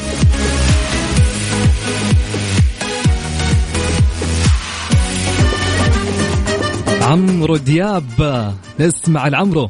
عمرو 7.01 7.57
دياب 7.57 8.53
نسمع 8.79 9.27
العمرو 9.27 9.69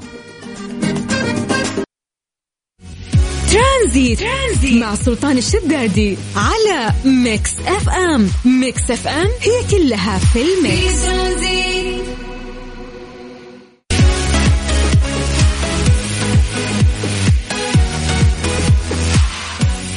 ترانزيت. 3.51 4.19
ترانزيت. 4.19 4.81
مع 4.81 4.95
سلطان 4.95 5.37
الشدادي 5.37 6.17
على 6.35 6.93
Mix 7.05 7.51
FM. 7.67 8.29
Mix 8.45 8.91
FM 8.91 9.27
هي 9.41 9.77
كلها 9.77 10.17
في 10.17 10.41
ال 10.41 10.53
mix. 10.53 11.01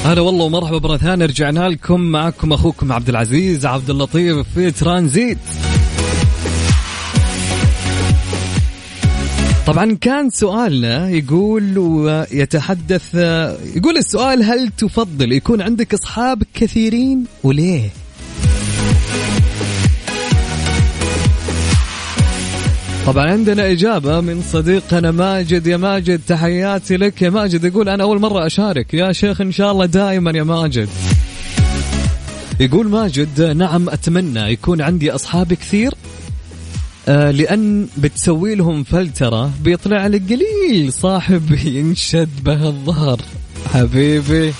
هلا 0.04 0.20
والله 0.20 0.44
ومرحبا 0.44 0.88
مرة 0.88 0.96
ثانية 0.96 1.26
رجعنا 1.26 1.68
لكم 1.68 2.00
معكم 2.00 2.52
أخوكم 2.52 2.92
عبد 2.92 3.08
العزيز 3.08 3.66
عبد 3.66 3.90
اللطيف 3.90 4.46
في 4.54 4.70
ترانزيت. 4.70 5.38
طبعا 9.66 9.96
كان 10.00 10.30
سؤالنا 10.30 11.10
يقول 11.10 11.78
ويتحدث 11.78 13.14
يقول 13.76 13.96
السؤال 13.96 14.42
هل 14.42 14.68
تفضل 14.68 15.32
يكون 15.32 15.62
عندك 15.62 15.94
أصحاب 15.94 16.42
كثيرين 16.54 17.24
وليه؟ 17.44 17.90
طبعا 23.06 23.30
عندنا 23.30 23.70
إجابة 23.70 24.20
من 24.20 24.42
صديقنا 24.52 25.10
ماجد. 25.10 25.66
يا 25.66 25.76
ماجد 25.76 26.20
تحياتي 26.26 26.96
لك. 26.96 27.22
يا 27.22 27.30
ماجد 27.30 27.64
يقول 27.64 27.88
أنا 27.88 28.02
أول 28.02 28.20
مرة 28.20 28.46
أشارك. 28.46 28.94
يا 28.94 29.12
شيخ 29.12 29.40
إن 29.40 29.52
شاء 29.52 29.72
الله 29.72 29.86
دائما 29.86 30.30
يا 30.30 30.42
ماجد. 30.42 30.88
يقول 32.60 32.88
ماجد 32.88 33.42
نعم 33.42 33.88
أتمنى 33.88 34.40
يكون 34.40 34.80
عندي 34.82 35.10
أصحاب 35.10 35.54
كثير. 35.54 35.94
لأن 37.08 37.86
بتسوي 37.96 38.54
لهم 38.54 38.84
فلترة 38.84 39.52
بيطلع 39.62 40.06
لك 40.06 40.22
قليل. 40.32 40.92
صاحب 40.92 41.52
ينشد 41.64 42.44
به 42.44 42.68
الظهر. 42.68 43.20
حبيبي. 43.72 44.52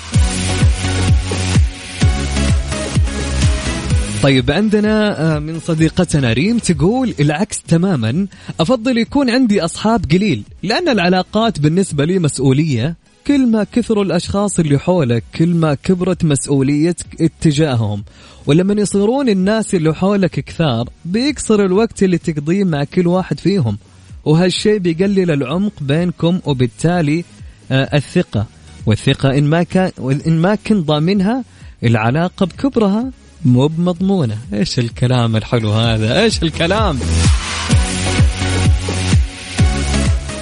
طيب 4.23 4.51
عندنا 4.51 5.21
آه، 5.35 5.39
من 5.39 5.59
صديقتنا 5.59 6.33
ريم 6.33 6.57
تقول 6.57 7.13
العكس 7.19 7.61
تماما. 7.61 8.27
أفضل 8.59 8.97
يكون 8.97 9.29
عندي 9.29 9.65
أصحاب 9.65 10.05
قليل 10.11 10.43
لأن 10.63 10.89
العلاقات 10.89 11.59
بالنسبة 11.59 12.05
لي 12.05 12.19
مسؤولية. 12.19 12.95
كل 13.27 13.51
ما 13.51 13.63
كثروا 13.63 14.03
الأشخاص 14.03 14.59
اللي 14.59 14.79
حولك 14.79 15.23
كل 15.35 15.47
ما 15.47 15.73
كبرت 15.73 16.25
مسؤوليتك 16.25 17.21
اتجاههم. 17.21 18.03
ولما 18.45 18.81
يصيرون 18.81 19.29
الناس 19.29 19.75
اللي 19.75 19.95
حولك 19.95 20.31
كثار 20.31 20.89
بيكسر 21.05 21.65
الوقت 21.65 22.03
اللي 22.03 22.17
تقضيه 22.17 22.63
مع 22.63 22.83
كل 22.83 23.07
واحد 23.07 23.39
فيهم. 23.39 23.77
وهالشيء 24.25 24.77
بيقلل 24.77 25.31
العمق 25.31 25.73
بينكم 25.81 26.39
وبالتالي 26.45 27.23
آه 27.71 27.89
الثقة. 27.97 28.45
والثقة 28.85 29.37
إن 29.37 29.43
ما 29.43 29.63
كان 29.63 29.91
إن 30.27 30.37
ما 30.37 30.55
كنت 30.55 30.87
ضامنها 30.87 31.43
العلاقة 31.83 32.45
بكبرها 32.45 33.11
مو 33.45 33.67
بمضمونة. 33.67 34.37
إيش 34.53 34.79
الكلام 34.79 35.35
الحلو 35.35 35.71
هذا؟ 35.71 36.21
إيش 36.21 36.43
الكلام؟ 36.43 36.99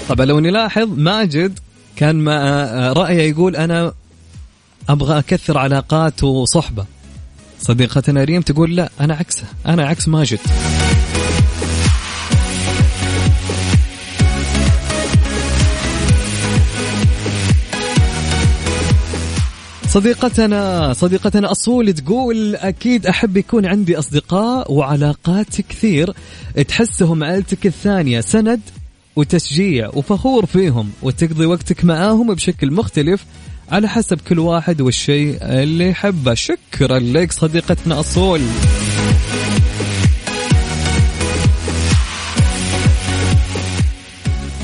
طبعا 0.09 0.25
لو 0.25 0.39
نلاحظ 0.39 0.99
ماجد 0.99 1.59
كان 1.95 2.15
ما 2.15 2.93
رأيه 2.93 3.29
يقول 3.29 3.55
أنا 3.55 3.93
أبغى 4.89 5.19
أكثر 5.19 5.57
علاقات 5.57 6.23
وصحبة. 6.23 6.85
صديقتنا 7.61 8.23
ريم 8.23 8.41
تقول 8.41 8.75
لا 8.75 8.89
أنا 8.99 9.13
عكسه 9.13 9.43
أنا 9.67 9.85
عكس 9.85 10.07
ماجد 10.07 10.39
صديقتنا 19.87 20.93
صديقتنا 20.93 21.51
أصول 21.51 21.93
تقول 21.93 22.55
أكيد 22.55 23.07
أحب 23.07 23.37
يكون 23.37 23.65
عندي 23.65 23.99
أصدقاء 23.99 24.71
وعلاقات 24.71 25.61
كثير 25.61 26.13
تحسهم 26.67 27.23
عيلتك 27.23 27.65
الثانية. 27.65 28.21
سند 28.21 28.61
وتشجيع 29.15 29.89
وفخور 29.93 30.45
فيهم 30.45 30.91
وتقضي 31.01 31.45
وقتك 31.45 31.85
معاهم 31.85 32.33
بشكل 32.33 32.71
مختلف 32.71 33.25
على 33.71 33.89
حسب 33.89 34.19
كل 34.27 34.39
واحد 34.39 34.81
والشيء 34.81 35.37
اللي 35.41 35.89
يحبه. 35.89 36.33
شكرا 36.33 36.99
لك 36.99 37.31
صديقتنا 37.31 37.99
أصول. 37.99 38.41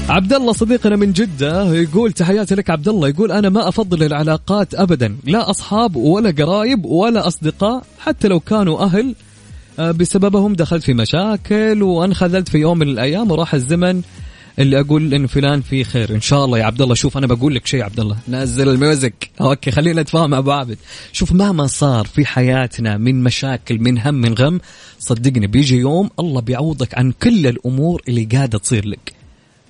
عبد 0.09 0.33
الله 0.33 0.53
صديقنا 0.53 0.95
من 0.95 1.11
جدة 1.11 1.73
يقول 1.73 2.11
تحياتي 2.11 2.55
لك 2.55 2.69
عبد 2.69 2.87
الله 2.87 3.07
يقول 3.07 3.31
أنا 3.31 3.49
ما 3.49 3.67
أفضل 3.67 4.03
العلاقات 4.03 4.75
أبدا. 4.75 5.17
لا 5.23 5.49
أصحاب 5.49 5.95
ولا 5.95 6.31
قرايب 6.31 6.85
ولا 6.85 7.27
أصدقاء 7.27 7.83
حتى 7.99 8.27
لو 8.27 8.39
كانوا 8.39 8.83
أهل 8.83 9.15
آه، 9.79 9.91
بسببهم 9.91 10.53
دخلت 10.53 10.83
في 10.83 10.93
مشاكل 10.93 11.83
وانخذلت 11.83 12.49
في 12.49 12.57
يوم 12.57 12.77
من 12.79 12.89
الأيام 12.89 13.31
وراح 13.31 13.53
الزمن. 13.53 14.01
اللي 14.59 14.79
أقول 14.79 15.13
إن 15.13 15.27
فلان 15.27 15.61
فيه 15.61 15.83
خير. 15.83 16.15
إن 16.15 16.21
شاء 16.21 16.45
الله 16.45 16.57
يا 16.59 16.63
عبد 16.63 16.81
الله. 16.81 16.95
شوف 16.95 17.17
أنا 17.17 17.27
بقول 17.27 17.55
لك 17.55 17.65
شيء 17.65 17.79
يا 17.79 17.85
عبد 17.85 17.99
الله. 17.99 18.17
نزل 18.29 18.69
ال 18.69 18.78
music. 18.78 19.29
Okay 19.41 19.71
خلينا 19.71 20.01
نتفاهم 20.01 20.29
مع 20.29 20.39
بعض 20.39 20.67
شوف 21.11 21.31
مهما 21.31 21.67
صار 21.67 22.05
في 22.05 22.25
حياتنا 22.25 22.97
من 22.97 23.23
مشاكل 23.23 23.79
من 23.79 23.99
هم 23.99 24.13
من 24.13 24.33
غم 24.33 24.59
صدقني 24.99 25.47
بيجي 25.47 25.77
يوم 25.77 26.09
الله 26.19 26.41
بيعوضك 26.41 26.97
عن 26.97 27.11
كل 27.11 27.47
الأمور 27.47 28.01
اللي 28.07 28.25
قاعدة 28.25 28.57
تصير 28.57 28.87
لك. 28.87 29.13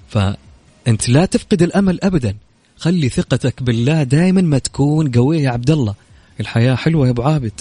فأنت 0.09 1.09
لا 1.09 1.25
تفقد 1.25 1.61
الأمل 1.61 1.99
ابدا. 2.03 2.35
خلي 2.77 3.09
ثقتك 3.09 3.63
بالله 3.63 4.03
دائما 4.03 4.41
ما 4.41 4.57
تكون 4.57 5.11
قوية 5.11 5.43
يا 5.43 5.49
عبد 5.49 5.71
الله. 5.71 5.95
الحياة 6.39 6.75
حلوة 6.75 7.05
يا 7.05 7.11
أبو 7.11 7.21
عابد. 7.21 7.51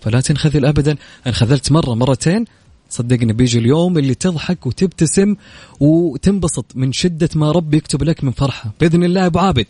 فلا 0.00 0.20
تنخذل 0.20 0.64
ابدا. 0.66 0.96
انخذلت 1.26 1.72
مرة 1.72 1.94
مرتين. 1.94 2.44
صدقني 2.90 3.32
بيجي 3.32 3.58
اليوم 3.58 3.98
اللي 3.98 4.14
تضحك 4.14 4.66
وتبتسم 4.66 5.36
وتنبسط 5.80 6.66
من 6.74 6.92
شدة 6.92 7.28
ما 7.34 7.52
ربي 7.52 7.76
يكتب 7.76 8.02
لك 8.02 8.24
من 8.24 8.30
فرحة. 8.30 8.72
بإذن 8.80 9.04
الله 9.04 9.26
أبو 9.26 9.38
عابد. 9.38 9.66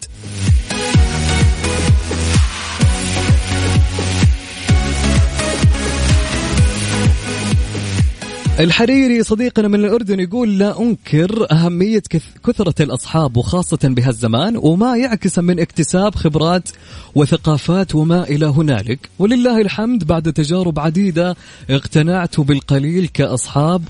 الحريري 8.60 9.22
صديقنا 9.22 9.68
من 9.68 9.84
الأردن 9.84 10.20
يقول 10.20 10.58
لا 10.58 10.80
أنكر 10.82 11.46
أهمية 11.52 12.02
كث- 12.10 12.38
كثرة 12.46 12.82
الأصحاب 12.82 13.36
وخاصة 13.36 13.78
بهالزمان 13.82 14.56
وما 14.56 14.96
يعكس 14.96 15.38
من 15.38 15.60
اكتساب 15.60 16.14
خبرات 16.14 16.68
وثقافات 17.14 17.94
وما 17.94 18.22
إلى 18.24 18.46
هنالك. 18.46 19.08
ولله 19.18 19.60
الحمد 19.60 20.04
بعد 20.04 20.32
تجارب 20.32 20.78
عديدة 20.78 21.36
اقتنعت 21.70 22.40
بالقليل 22.40 23.06
كأصحاب 23.14 23.82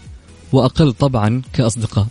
وأقل 0.53 0.93
طبعا 0.93 1.43
كأصدقاء. 1.53 2.07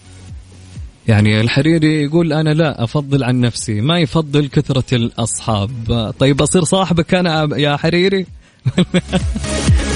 يعني 1.07 1.41
الحريري 1.41 2.03
يقول 2.03 2.33
أنا 2.33 2.49
لا 2.49 2.83
أفضل 2.83 3.23
عن 3.23 3.39
نفسي 3.41 3.81
ما 3.81 3.99
يفضل 3.99 4.47
كثرة 4.47 4.95
الأصحاب. 4.95 5.71
طيب 6.19 6.41
أصير 6.41 6.63
صاحبك 6.63 7.13
أنا 7.13 7.57
يا 7.57 7.75
حريري؟ 7.77 8.25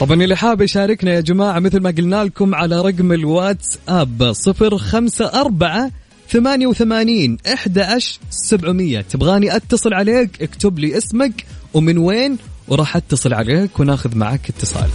طبعا 0.00 0.22
اللي 0.22 0.36
حاب 0.36 0.60
يشاركنا 0.60 1.14
يا 1.14 1.20
جماعة 1.20 1.58
مثل 1.58 1.80
ما 1.80 1.90
قلنا 1.90 2.24
لكم 2.24 2.54
على 2.54 2.80
رقم 2.80 3.12
الواتس 3.12 3.78
اب 3.88 4.32
صفر 4.32 4.78
خمسة 4.78 5.24
أربعة 5.24 5.90
ثمانية 6.30 6.66
وثمانين 6.66 7.38
إحدى 7.52 7.84
سبعمية. 8.30 9.00
تبغاني 9.00 9.56
أتصل 9.56 9.94
عليك 9.94 10.42
اكتب 10.42 10.78
لي 10.78 10.98
اسمك 10.98 11.44
ومن 11.74 11.98
وين 11.98 12.38
وراح 12.68 12.96
أتصل 12.96 13.34
عليك 13.34 13.80
وناخذ 13.80 14.16
معك 14.16 14.48
اتصال. 14.48 14.88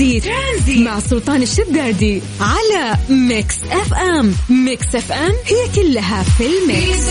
ترانزيت, 0.00 0.24
ترانزيت. 0.24 0.86
مع 0.86 1.00
سلطان 1.00 1.42
الشدادي 1.42 2.22
على 2.40 2.96
Mix 3.10 3.56
FM. 3.70 4.34
Mix 4.50 4.94
FM 4.94 5.32
هي 5.46 5.68
كلها 5.74 6.22
في 6.22 6.44
ال 6.46 6.58
mix. 6.58 7.06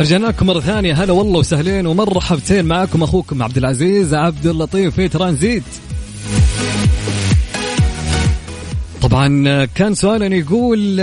رجعنا 0.00 0.26
لكم 0.26 0.46
مرة 0.46 0.60
ثانية. 0.60 1.04
هلا 1.04 1.12
والله 1.12 1.38
وسهلين 1.38 1.86
ومرحبتين 1.86 2.64
معكم 2.64 3.02
أخوكم 3.02 3.42
عبد 3.42 3.56
العزيز 3.56 4.14
عبد 4.14 4.46
اللطيف 4.46 4.94
في 4.94 5.08
ترانزيت. 5.08 5.62
طبعا 9.02 9.64
كان 9.64 9.94
سؤالا 9.94 10.36
يقول 10.36 10.98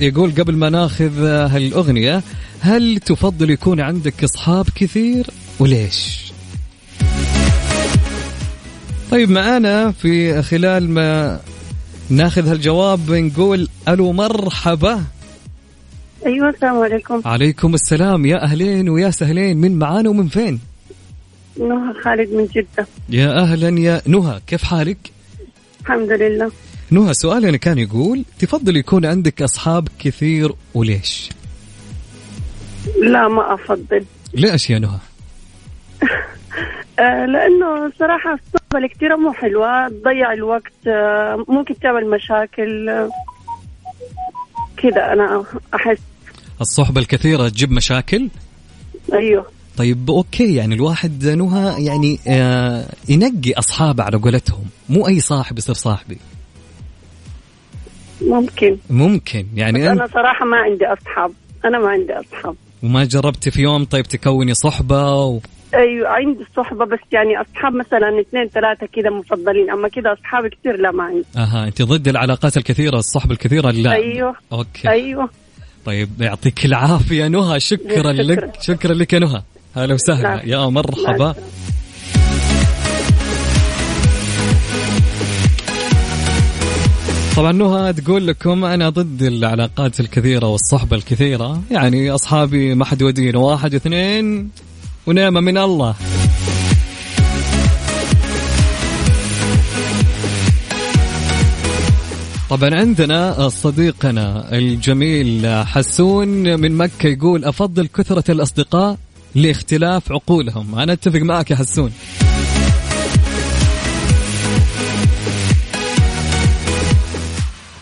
يقول 0.00 0.30
قبل 0.38 0.56
ما 0.56 0.70
ناخذ 0.70 1.24
هالأغنية 1.24 2.22
هل 2.60 2.98
تفضل 2.98 3.50
يكون 3.50 3.80
عندك 3.80 4.24
أصحاب 4.24 4.66
كثير 4.74 5.26
وليش؟ 5.58 6.32
طيب 9.10 9.30
معانا 9.30 9.92
في 9.92 10.42
خلال 10.42 10.90
ما 10.90 11.40
ناخذ 12.10 12.48
هالجواب 12.48 13.10
نقول 13.10 13.68
ألو 13.88 14.12
مرحبا. 14.12 15.04
أيوه 16.26 16.48
السلام 16.48 16.76
عليكم. 16.76 17.22
عليكم 17.24 17.74
السلام. 17.74 18.26
يا 18.26 18.44
أهلين 18.44 18.88
ويا 18.88 19.10
سهلين 19.10 19.56
من 19.56 19.78
معانا 19.78 20.10
ومن 20.10 20.28
فين؟ 20.28 20.60
نهى 21.60 22.02
خالد 22.04 22.30
من 22.30 22.46
جدة. 22.46 22.86
يا 23.08 23.42
أهلا 23.42 23.80
يا 23.80 24.02
نهى 24.06 24.40
كيف 24.46 24.62
حالك؟ 24.62 24.98
الحمد 25.80 26.12
لله. 26.12 26.50
نهى 26.90 27.14
سؤالنا 27.14 27.56
كان 27.56 27.78
يقول 27.78 28.24
تفضل 28.38 28.76
يكون 28.76 29.06
عندك 29.06 29.42
أصحاب 29.42 29.88
كثير 29.98 30.52
وليش؟ 30.74 31.30
لا 33.02 33.28
ما 33.28 33.54
أفضل. 33.54 34.04
ليش 34.34 34.70
يا 34.70 34.78
نهى 34.78 34.98
لأنه 37.26 37.92
صراحة 37.98 38.32
الصحبة 38.34 38.78
الكثيرة 38.78 39.16
مو 39.16 39.32
حلوة 39.32 39.88
تضيع 39.88 40.32
الوقت 40.32 40.72
آه 40.86 41.44
ممكن 41.48 41.78
تعمل 41.78 42.10
مشاكل 42.10 42.88
آه 42.88 43.10
كذا 44.76 45.12
أنا 45.12 45.44
أحس. 45.74 45.98
الصحبة 46.60 47.00
الكثيرة 47.00 47.48
تجيب 47.48 47.72
مشاكل؟ 47.72 48.28
أيوه. 49.12 49.46
طيب 49.76 50.10
أوكي 50.10 50.54
يعني 50.54 50.74
الواحد 50.74 51.24
نهى 51.26 51.84
يعني 51.84 52.18
آه 52.28 52.84
ينقي 53.08 53.52
أصحابه 53.58 54.04
على 54.04 54.16
قولتهم. 54.16 54.64
مو 54.88 55.08
أي 55.08 55.20
صاحب 55.20 55.58
يصير 55.58 55.74
صاحبي. 55.74 56.18
ممكن. 58.22 58.78
ممكن 58.90 59.46
يعني 59.54 59.90
انت 59.90 60.00
أنا 60.00 60.06
صراحة 60.06 60.44
ما 60.44 60.56
عندي 60.56 60.86
أصحاب. 60.86 61.32
أنا 61.64 61.78
ما 61.78 61.88
عندي 61.88 62.12
أصحاب. 62.12 62.56
وما 62.82 63.04
جربت 63.04 63.48
في 63.48 63.62
يوم 63.62 63.84
طيب 63.84 64.04
تكوني 64.04 64.54
صحبة 64.54 65.14
و... 65.14 65.40
أيوه 65.74 66.08
عندي 66.08 66.42
الصحبة 66.50 66.84
بس 66.84 66.98
يعني 67.12 67.40
أصحاب 67.40 67.74
مثلا 67.74 68.20
اثنين 68.20 68.48
ثلاثة 68.48 68.86
كذا 68.86 69.10
مفضلين 69.10 69.70
أما 69.70 69.88
كذا 69.88 70.12
أصحاب 70.12 70.46
كثير 70.46 70.76
لا 70.76 70.90
ما 70.90 71.04
عندي. 71.04 71.24
أها 71.36 71.64
أنت 71.66 71.82
ضد 71.82 72.08
العلاقات 72.08 72.56
الكثيرة 72.56 72.98
الصحبة 72.98 73.32
الكثيرة 73.32 73.70
لا؟ 73.70 73.92
أيوه 73.92 74.34
أوكي. 74.52 74.88
أيوه. 74.88 75.28
طيب 75.84 76.08
يعطيك 76.20 76.64
العافية 76.64 77.26
نهى. 77.28 77.60
شكرا. 77.60 78.12
لك 78.30 78.52
شكرا 78.60 78.94
لك 78.94 79.12
يا 79.12 79.18
نهى. 79.18 79.42
هلا 79.76 79.94
وسهلا. 79.94 80.36
لا. 80.36 80.42
يا 80.44 80.68
مرحبا. 80.68 81.34
طبعا 87.36 87.52
نهى 87.52 87.92
تقول 87.92 88.26
لكم 88.26 88.64
أنا 88.64 88.88
ضد 88.88 89.22
العلاقات 89.22 90.00
الكثيرة 90.00 90.46
والصحبة 90.46 90.96
الكثيرة. 90.96 91.62
يعني 91.70 92.10
أصحابي 92.10 92.74
ما 92.74 92.84
حد 92.84 93.02
ودين 93.02 93.36
واحد 93.36 93.74
اثنين 93.74 94.50
ونعمة 95.06 95.40
من 95.40 95.58
الله. 95.58 95.94
طبعا 102.50 102.74
عندنا 102.74 103.48
صديقنا 103.48 104.52
الجميل 104.52 105.46
حسون 105.66 106.60
من 106.60 106.72
مكة 106.72 107.06
يقول 107.06 107.44
أفضل 107.44 107.86
كثرة 107.86 108.30
الأصدقاء 108.30 108.98
لاختلاف 109.34 110.12
عقولهم. 110.12 110.78
أنا 110.78 110.92
أتفق 110.92 111.20
معك 111.20 111.50
يا 111.50 111.56
حسون. 111.56 111.92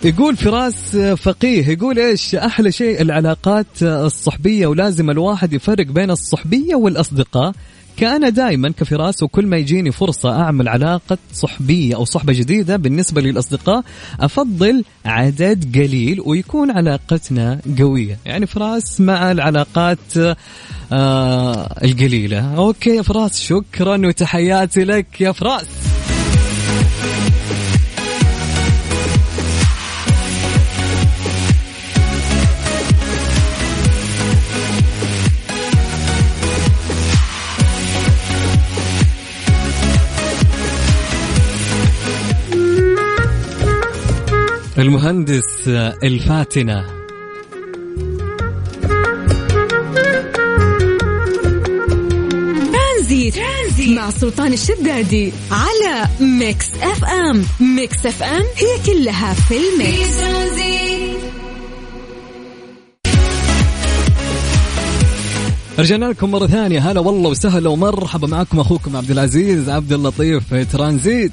يقول 0.04 0.36
فراس 0.36 0.96
فقيه 0.96 1.68
يقول 1.68 1.98
إيش؟ 1.98 2.34
أحلى 2.34 2.72
شيء 2.72 3.02
العلاقات 3.02 3.82
الصحبية 3.82 4.66
ولازم 4.66 5.10
الواحد 5.10 5.52
يفرق 5.52 5.86
بين 5.86 6.10
الصحبية 6.10 6.74
والأصدقاء. 6.74 7.52
كأنا 7.96 8.28
دائما 8.28 8.68
كفراس 8.68 9.22
وكل 9.22 9.46
ما 9.46 9.56
يجيني 9.56 9.92
فرصة 9.92 10.42
أعمل 10.42 10.68
علاقة 10.68 11.18
صحبية 11.32 11.96
أو 11.96 12.04
صحبة 12.04 12.32
جديدة 12.32 12.76
بالنسبة 12.76 13.20
للأصدقاء 13.20 13.84
أفضل 14.20 14.84
عدد 15.04 15.76
قليل 15.78 16.20
ويكون 16.20 16.70
علاقتنا 16.70 17.60
قوية. 17.78 18.18
يعني 18.26 18.46
فراس 18.46 19.00
مع 19.00 19.32
العلاقات 19.32 20.16
آه 20.92 21.74
القليلة. 21.84 22.54
أوكي 22.56 22.96
يا 22.96 23.02
فراس 23.02 23.42
شكرا 23.42 24.06
وتحياتي 24.06 24.84
لك 24.84 25.20
يا 25.20 25.32
فراس. 25.32 25.66
المهندس 44.78 45.68
الفاتنة. 46.04 46.84
ترانزيت, 52.72 53.34
ترانزيت 53.34 53.88
مع 53.98 54.10
سلطان 54.10 54.52
الشدادي 54.52 55.32
على 55.50 56.08
ميكس 56.20 56.66
اف 56.82 57.04
ام. 57.04 57.44
ميكس 57.60 58.06
اف 58.06 58.22
ام 58.22 58.42
هي 58.56 58.94
كلها 58.94 59.34
في 59.34 59.54
الميكس. 59.56 60.14
رجعنا 65.78 66.04
لكم 66.04 66.30
مرة 66.30 66.46
ثانية. 66.46 66.90
هلا 66.90 67.00
والله 67.00 67.30
وسهلا 67.30 67.68
ومرحبا 67.68 68.26
معكم 68.26 68.60
أخوكم 68.60 68.96
عبد 68.96 69.10
العزيز 69.10 69.68
عبد 69.68 69.92
اللطيف 69.92 70.48
في 70.48 70.64
ترانزيت. 70.64 71.32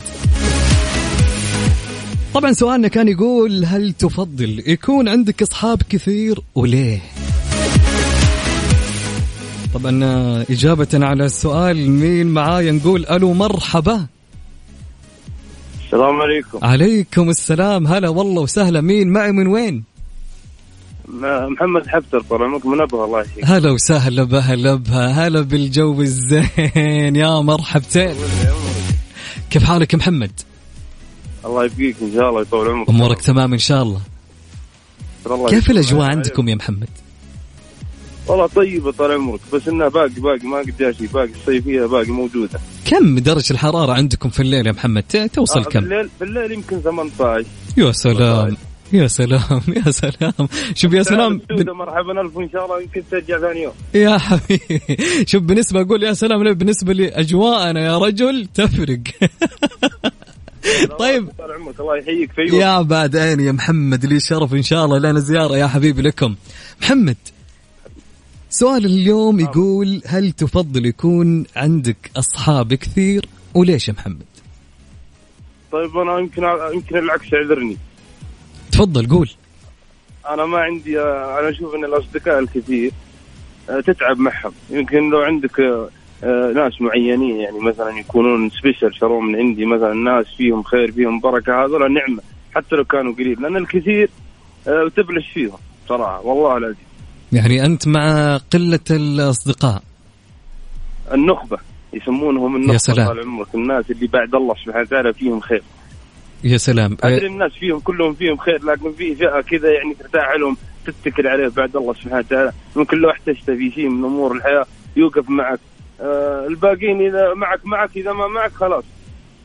طبعا 2.34 2.54
سؤالنا 2.54 2.88
كان 2.88 3.08
يقول 3.08 3.66
هل 3.66 3.94
تفضل 3.94 4.64
يكون 4.68 5.10
عندك 5.10 5.42
أصحاب 5.42 5.82
كثير 5.90 6.40
وليه؟ 6.56 7.00
طبعا 9.74 10.04
آه، 10.04 10.46
إجابة 10.50 10.88
على 10.94 11.26
السؤال 11.26 11.90
مين 11.90 12.28
معايا؟ 12.28 12.72
نقول 12.72 13.06
ألو 13.06 13.34
مرحبا. 13.34 14.06
السلام 15.86 16.22
عليكم. 16.22 16.60
عليكم 16.64 17.30
السلام. 17.30 17.88
هلا 17.88 18.10
والله 18.10 18.42
وسهلا. 18.42 18.82
مين 18.82 19.08
معي 19.08 19.32
من 19.32 19.48
وين؟ 19.48 19.84
محمد 21.50 21.88
حفتر 21.88 22.22
طال 22.30 22.44
عمرك 22.44 22.66
من 22.66 22.82
ابها 22.82 23.06
الله 23.06 23.22
يحييك 23.22 23.46
هلا 23.46 23.72
وسهلا 23.72 24.24
بهلا 24.24 24.76
بها 24.76 25.08
هلا 25.28 25.42
بالجو 25.42 26.02
الزين. 26.02 27.16
يا 27.16 27.42
مرحبتين. 27.42 28.16
كيف 29.50 29.64
حالك 29.64 29.96
محمد؟ 29.96 30.32
الله 31.46 31.66
يبقيك 31.66 31.96
إن 32.02 32.14
شاء 32.14 32.30
الله 32.30 32.42
يطول 32.42 32.68
عمرك. 32.70 32.90
أمورك 32.90 33.22
تمام 33.22 33.54
إن 33.54 33.60
شاء 33.60 33.84
الله. 33.84 34.02
كيف. 35.48 35.72
الأجواء 35.72 36.10
عندكم 36.10 36.50
يا 36.50 36.56
محمد؟ 36.56 36.90
والله 38.28 38.48
طيبة 38.48 38.92
طال 38.92 39.12
عمرك 39.12 39.40
بس 39.54 39.68
إنها 39.68 39.88
باقي 39.88 40.10
باقي 40.10 40.48
ما 40.48 40.58
قد 40.58 40.96
شيء 40.98 41.08
باقي 41.14 41.30
الصيفيه 41.42 41.86
باقي 41.86 42.12
موجودة. 42.12 42.60
كم 42.86 43.20
درجة 43.20 43.52
الحرارة 43.54 43.94
عندكم 43.94 44.30
في 44.30 44.40
الليل 44.40 44.68
يا 44.68 44.72
محمد؟ 44.72 45.30
توصل 45.34 45.60
آه، 45.60 45.64
كم؟ 45.64 45.80
بالليل 45.80 46.10
بالليل 46.20 46.52
يمكن 46.52 46.80
18 46.82 47.46
يا 47.78 47.92
سلام. 47.92 48.58
يا 48.94 49.08
سلام. 49.08 49.62
يا 49.86 49.92
سلام. 49.92 50.48
شوف 50.76 50.94
يا 50.94 51.04
سلام 51.04 51.42
مرحبا 51.52 52.22
ألف 52.22 52.36
وان 52.38 52.50
شاء 52.50 52.66
الله 52.66 52.82
يمكن 52.82 53.04
ترجع 53.12 53.40
ثاني 53.40 53.62
يوم. 53.62 53.74
يا 53.94 54.18
حبيبي. 54.18 55.26
شوف 55.26 55.44
بالنسبة 55.44 55.82
أقول 55.82 56.04
يا 56.04 56.14
سلام 56.14 56.44
لا 56.44 56.52
بالنسبة 56.52 56.94
لأجواءنا 56.94 57.86
يا 57.86 57.98
رجل 57.98 58.48
تفرق. 58.54 59.02
طيب. 61.00 61.30
طال 61.38 61.52
عمرك 61.52 61.80
الله 61.80 61.98
يحييك 61.98 62.32
في 62.32 62.58
يا 62.58 62.82
بعدين 62.82 63.40
يا 63.40 63.52
محمد 63.52 64.06
لي 64.06 64.20
شرف 64.20 64.54
إن 64.54 64.62
شاء 64.64 64.86
الله. 64.86 64.98
لنا 64.98 65.20
زيارة 65.20 65.58
يا 65.58 65.68
حبيبي 65.68 66.02
لكم. 66.02 66.36
محمد 66.82 67.18
سؤال 68.50 68.86
اليوم 68.86 69.40
يقول 69.40 70.02
هل 70.06 70.32
تفضل 70.32 70.86
يكون 70.86 71.46
عندك 71.56 72.12
أصحاب 72.18 72.74
كثير؟ 72.74 73.26
وليش 73.54 73.88
يا 73.88 73.94
محمد؟ 73.94 74.24
طيب 75.72 75.98
أنا 75.98 76.20
يمكن 76.20 76.44
يمكن 76.74 76.98
العكس 76.98 77.34
اعذرني 77.34 77.78
تفضل 78.72 79.08
قول. 79.08 79.30
أنا 80.30 80.46
ما 80.46 80.58
عندي 80.58 81.00
أنا 81.02 81.50
أشوف 81.50 81.76
إن 81.76 81.86
الأصدقاء 81.86 82.40
الكثير 82.40 82.92
آه، 83.70 83.80
تتعب 83.80 84.18
معهم. 84.18 84.52
يمكن 84.70 85.10
لو 85.10 85.20
عندك 85.20 85.60
ناس 86.56 86.82
معينين 86.82 87.40
يعني 87.40 87.60
مثلا 87.60 88.00
يكونون 88.00 88.50
سبيشل 88.50 88.94
شروا 88.94 89.22
من 89.22 89.36
عندي 89.36 89.66
مثلا 89.66 89.94
ناس 89.94 90.26
فيهم 90.38 90.64
خير 90.64 90.92
فيهم 90.92 91.20
بركة 91.20 91.66
هذول 91.66 91.94
نعمة 91.94 92.22
حتى 92.56 92.76
لو 92.76 92.86
كانوا 92.86 93.14
قليل 93.14 93.42
لأن 93.42 93.58
الكثير 93.58 94.10
آه، 94.68 94.92
تبلش 94.96 95.32
فيهم 95.34 95.58
صراحة 95.90 96.26
والله 96.26 96.58
العظيم. 96.58 96.76
يعني 97.32 97.66
أنت 97.66 97.88
مع 97.88 98.38
قلة 98.38 98.80
الأصدقاء. 98.92 99.84
النخبة 101.14 101.58
يسمونهم 101.94 102.56
النخبة 102.56 102.74
يا 102.74 102.78
سلام. 102.78 103.08
طال 103.08 103.20
عمرك 103.20 103.56
الناس 103.56 103.92
اللي 103.92 104.08
بعد 104.08 104.36
الله 104.36 104.56
سبحانه 104.66 104.82
وتعالى 104.82 105.14
فيهم 105.14 105.40
خير. 105.40 105.64
يا 106.44 106.58
سلام. 106.58 106.98
أدري 107.04 107.28
الناس 107.28 107.52
فيهم 107.52 107.80
كلهم 107.80 108.14
فيهم 108.14 108.38
خير 108.38 108.66
لكن 108.66 108.92
في 108.92 109.16
فئة 109.16 109.42
كذا 109.42 109.72
يعني 109.72 109.94
ترتاح 110.00 110.36
لهم 110.40 110.58
تتكل 110.86 111.28
عليه 111.28 111.48
بعد 111.48 111.76
الله 111.76 111.94
سبحانه 111.94 112.18
وتعالى. 112.18 112.52
ممكن 112.76 112.98
لو 112.98 113.10
احتجت 113.10 113.52
في 113.52 113.72
شيء 113.72 113.90
من 113.90 114.06
أمور 114.06 114.36
الحياة 114.36 114.66
يوقف 114.96 115.30
معك. 115.30 115.54
آه 115.54 115.71
الباقيين 116.48 117.02
إذا 117.08 117.34
معك 117.34 117.66
معك 117.66 117.90
إذا 117.98 118.14
ما 118.14 118.28
معك 118.28 118.52
خلاص. 118.54 118.84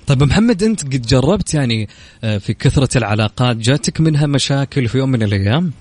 طيب 0.06 0.22
محمد 0.22 0.62
أنت 0.62 0.82
قد 0.84 1.02
جربت 1.02 1.54
يعني 1.54 1.88
آه، 2.24 2.38
في 2.38 2.54
كثرة 2.54 2.98
العلاقات 2.98 3.56
جاتك 3.56 4.00
منها 4.00 4.26
مشاكل 4.26 4.88
في 4.88 4.98
يوم 4.98 5.10
من 5.10 5.22
الأيام؟ 5.22 5.72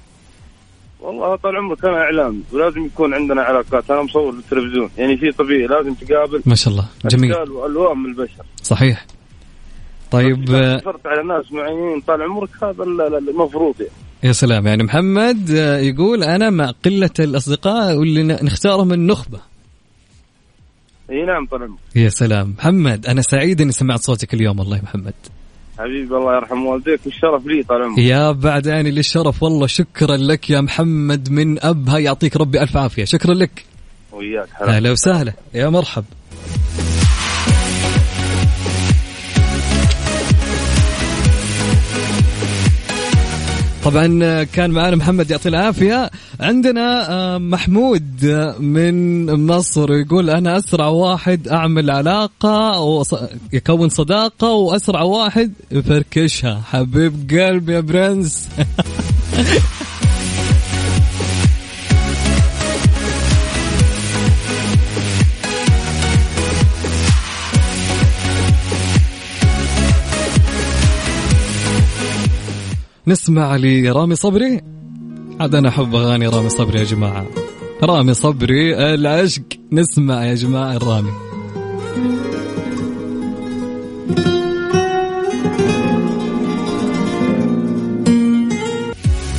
والله 1.02 1.36
طال 1.36 1.56
عمرك 1.56 1.86
أنا 1.86 1.98
اعلامي 1.98 2.42
ولازم 2.52 2.86
يكون 2.86 3.14
عندنا 3.14 3.42
علاقات. 3.42 3.92
أنا 3.92 4.02
مصور 4.02 4.32
بالتلفزيون 4.32 4.90
يعني 4.98 5.18
شيء 5.18 5.32
طبيعي 5.32 5.68
لازم 5.68 5.94
تقابل 5.94 6.42
ما 6.46 6.56
شاء 6.56 6.74
الله. 6.74 6.86
جميل. 7.06 7.34
وألوان 7.34 7.98
من 7.98 8.10
البشر. 8.10 8.44
صحيح. 8.64 9.06
طيب 10.12 10.50
إذا 10.50 10.76
آه، 10.76 10.78
صرت 10.78 11.08
على 11.08 11.24
ناس 11.28 11.52
معينين 11.52 12.02
طال 12.02 12.22
عمرك 12.22 12.50
هذا 12.64 12.84
ال- 12.84 13.02
ال- 13.02 13.30
المفروض 13.30 13.76
يعني. 13.80 13.92
يا 14.24 14.32
سلام. 14.32 14.68
يعني 14.68 14.84
محمد 14.84 15.52
آه، 15.52 15.78
يقول 15.78 16.24
أنا 16.24 16.50
مع 16.50 16.72
قلة 16.86 17.10
الأصدقاء 17.20 17.98
واللي 17.98 18.24
نختارهم 18.24 18.94
النخبة. 18.94 19.40
إي 21.12 21.26
نعم 21.26 21.46
طال 21.46 21.64
عمرك 21.64 21.80
يا 21.96 22.10
سلام. 22.10 22.56
محمد 22.58 23.06
أنا 23.06 23.22
سعيد 23.22 23.62
إني 23.62 23.72
سمعت 23.72 24.00
صوتك 24.00 24.34
اليوم 24.34 24.60
والله 24.60 24.82
محمد. 24.84 25.14
حبيبي 25.80 26.16
الله 26.16 26.36
يرحم 26.36 26.66
والديك 26.66 27.00
والشرف 27.06 27.46
لي 27.46 27.64
طال 27.64 27.84
عمرك 27.84 27.98
يا 27.98 28.32
بعداني 28.32 28.92
للشرف 28.92 29.44
والله 29.44 29.68
شكرا 29.68 30.18
لك 30.18 30.50
يا 30.50 30.62
محمد 30.62 31.30
من 31.30 31.64
أبها 31.64 31.98
يعطيك 31.98 32.38
ربي 32.38 32.62
ألف 32.62 32.78
عافية. 32.78 33.04
شكرا 33.04 33.34
لك. 33.34 33.66
وياك 34.12 34.50
هلا 34.54 34.76
أهلا 34.76 34.92
وسهلا. 34.92 35.34
يا 35.54 35.70
مرحب 35.70 36.04
طبعا 43.86 44.44
كان 44.44 44.72
معنا 44.72 44.96
محمد 44.96 45.32
يعطيه 45.32 45.50
العافية. 45.50 46.10
عندنا 46.40 47.12
آه، 47.12 47.38
محمود 47.38 48.26
من 48.60 49.26
مصر 49.48 49.94
يقول 49.94 50.30
أنا 50.30 50.58
أسرع 50.58 50.88
واحد 50.88 51.48
أعمل 51.48 51.92
علاقة 51.92 52.80
وص- 52.82 53.16
يكون 53.54 53.90
صداقة 53.90 54.52
وأسرع 54.52 55.02
واحد 55.02 55.54
يفركشها. 55.72 56.62
حبيب 56.72 57.14
قلبي 57.32 57.74
يا 57.74 57.80
برنس. 57.80 58.48
نسمع 73.08 73.56
لرامي 73.56 74.16
صبري. 74.16 74.62
عاد 75.40 75.56
أنا 75.56 75.70
أحب 75.70 75.96
أغاني 75.96 76.28
رامي 76.28 76.50
صبري 76.50 76.80
يا 76.80 76.84
جماعة. 76.84 77.26
رامي 77.84 78.14
صبري 78.14 78.94
العشق. 78.94 79.44
نسمع 79.72 80.26
يا 80.26 80.36
جماعة 80.36 80.76
الرامي. 80.76 81.12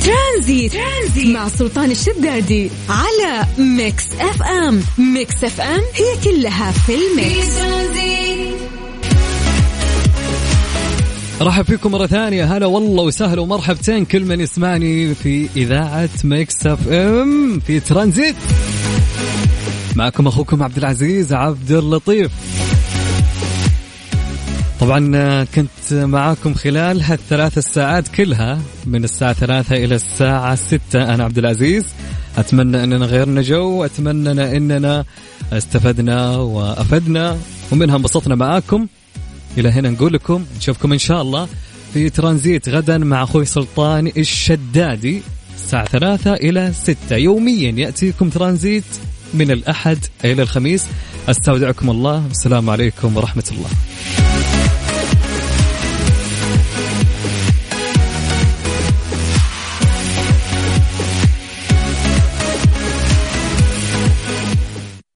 ترانزيت, 0.03 0.73
ترانزيت. 0.73 1.35
مع 1.35 1.47
سلطان 1.47 1.91
الشدادي 1.91 2.69
على 2.89 3.45
ميكس 3.57 4.05
أف 4.19 4.43
أم. 4.43 4.81
ميكس 4.97 5.43
أف 5.43 5.61
أم 5.61 5.81
هي 5.93 6.23
كلها 6.23 6.71
في 6.71 6.95
الميكس. 6.95 7.57
رحب 11.41 11.65
فيكم 11.65 11.91
مرة 11.91 12.07
ثانية. 12.07 12.57
هلا 12.57 12.65
والله 12.65 13.03
وسهلا 13.03 13.41
ومرحبتين 13.41 14.05
كل 14.05 14.25
من 14.25 14.39
يسمعني 14.39 15.15
في 15.15 15.49
إذاعة 15.55 16.09
ميكس 16.23 16.67
اف 16.67 16.87
ام 16.87 17.59
في 17.59 17.79
ترانزيت. 17.79 18.35
معكم 19.95 20.27
أخوكم 20.27 20.63
عبد 20.63 20.77
العزيز 20.77 21.33
عبد 21.33 21.71
اللطيف. 21.71 22.31
طبعا 24.79 25.43
كنت 25.43 25.93
معاكم 25.93 26.53
خلال 26.53 27.01
هالثلاث 27.01 27.57
الساعات 27.57 28.07
كلها 28.07 28.59
من 28.85 29.03
الساعة 29.03 29.33
ثلاثة 29.33 29.75
إلى 29.75 29.95
الساعة 29.95 30.55
ستة. 30.55 31.13
أنا 31.13 31.23
عبد 31.23 31.37
العزيز 31.37 31.85
أتمنى 32.37 32.83
أننا 32.83 33.05
غيرنا 33.05 33.41
جو 33.41 33.85
أتمنى 33.85 34.57
أننا 34.57 35.05
استفدنا 35.53 36.37
وأفدنا 36.37 37.37
ومنها 37.71 37.95
انبسطنا 37.95 38.35
معاكم. 38.35 38.87
إلى 39.57 39.69
هنا 39.69 39.89
نقول 39.89 40.13
لكم 40.13 40.45
نشوفكم 40.57 40.91
إن 40.93 40.97
شاء 40.97 41.21
الله 41.21 41.47
في 41.93 42.09
ترانزيت 42.09 42.69
غدا 42.69 42.97
مع 42.97 43.23
أخوي 43.23 43.45
سلطان 43.45 44.11
الشدادي 44.17 45.21
الساعة 45.55 45.85
ثلاثة 45.85 46.33
إلى 46.33 46.73
ستة. 46.83 47.15
يوميا 47.15 47.71
يأتيكم 47.71 48.29
ترانزيت 48.29 48.83
من 49.33 49.51
الأحد 49.51 49.97
إلى 50.25 50.41
الخميس. 50.41 50.85
أستودعكم 51.29 51.89
الله. 51.89 52.27
والسلام 52.27 52.69
عليكم 52.69 53.17
ورحمة 53.17 53.43
الله. 53.51 53.69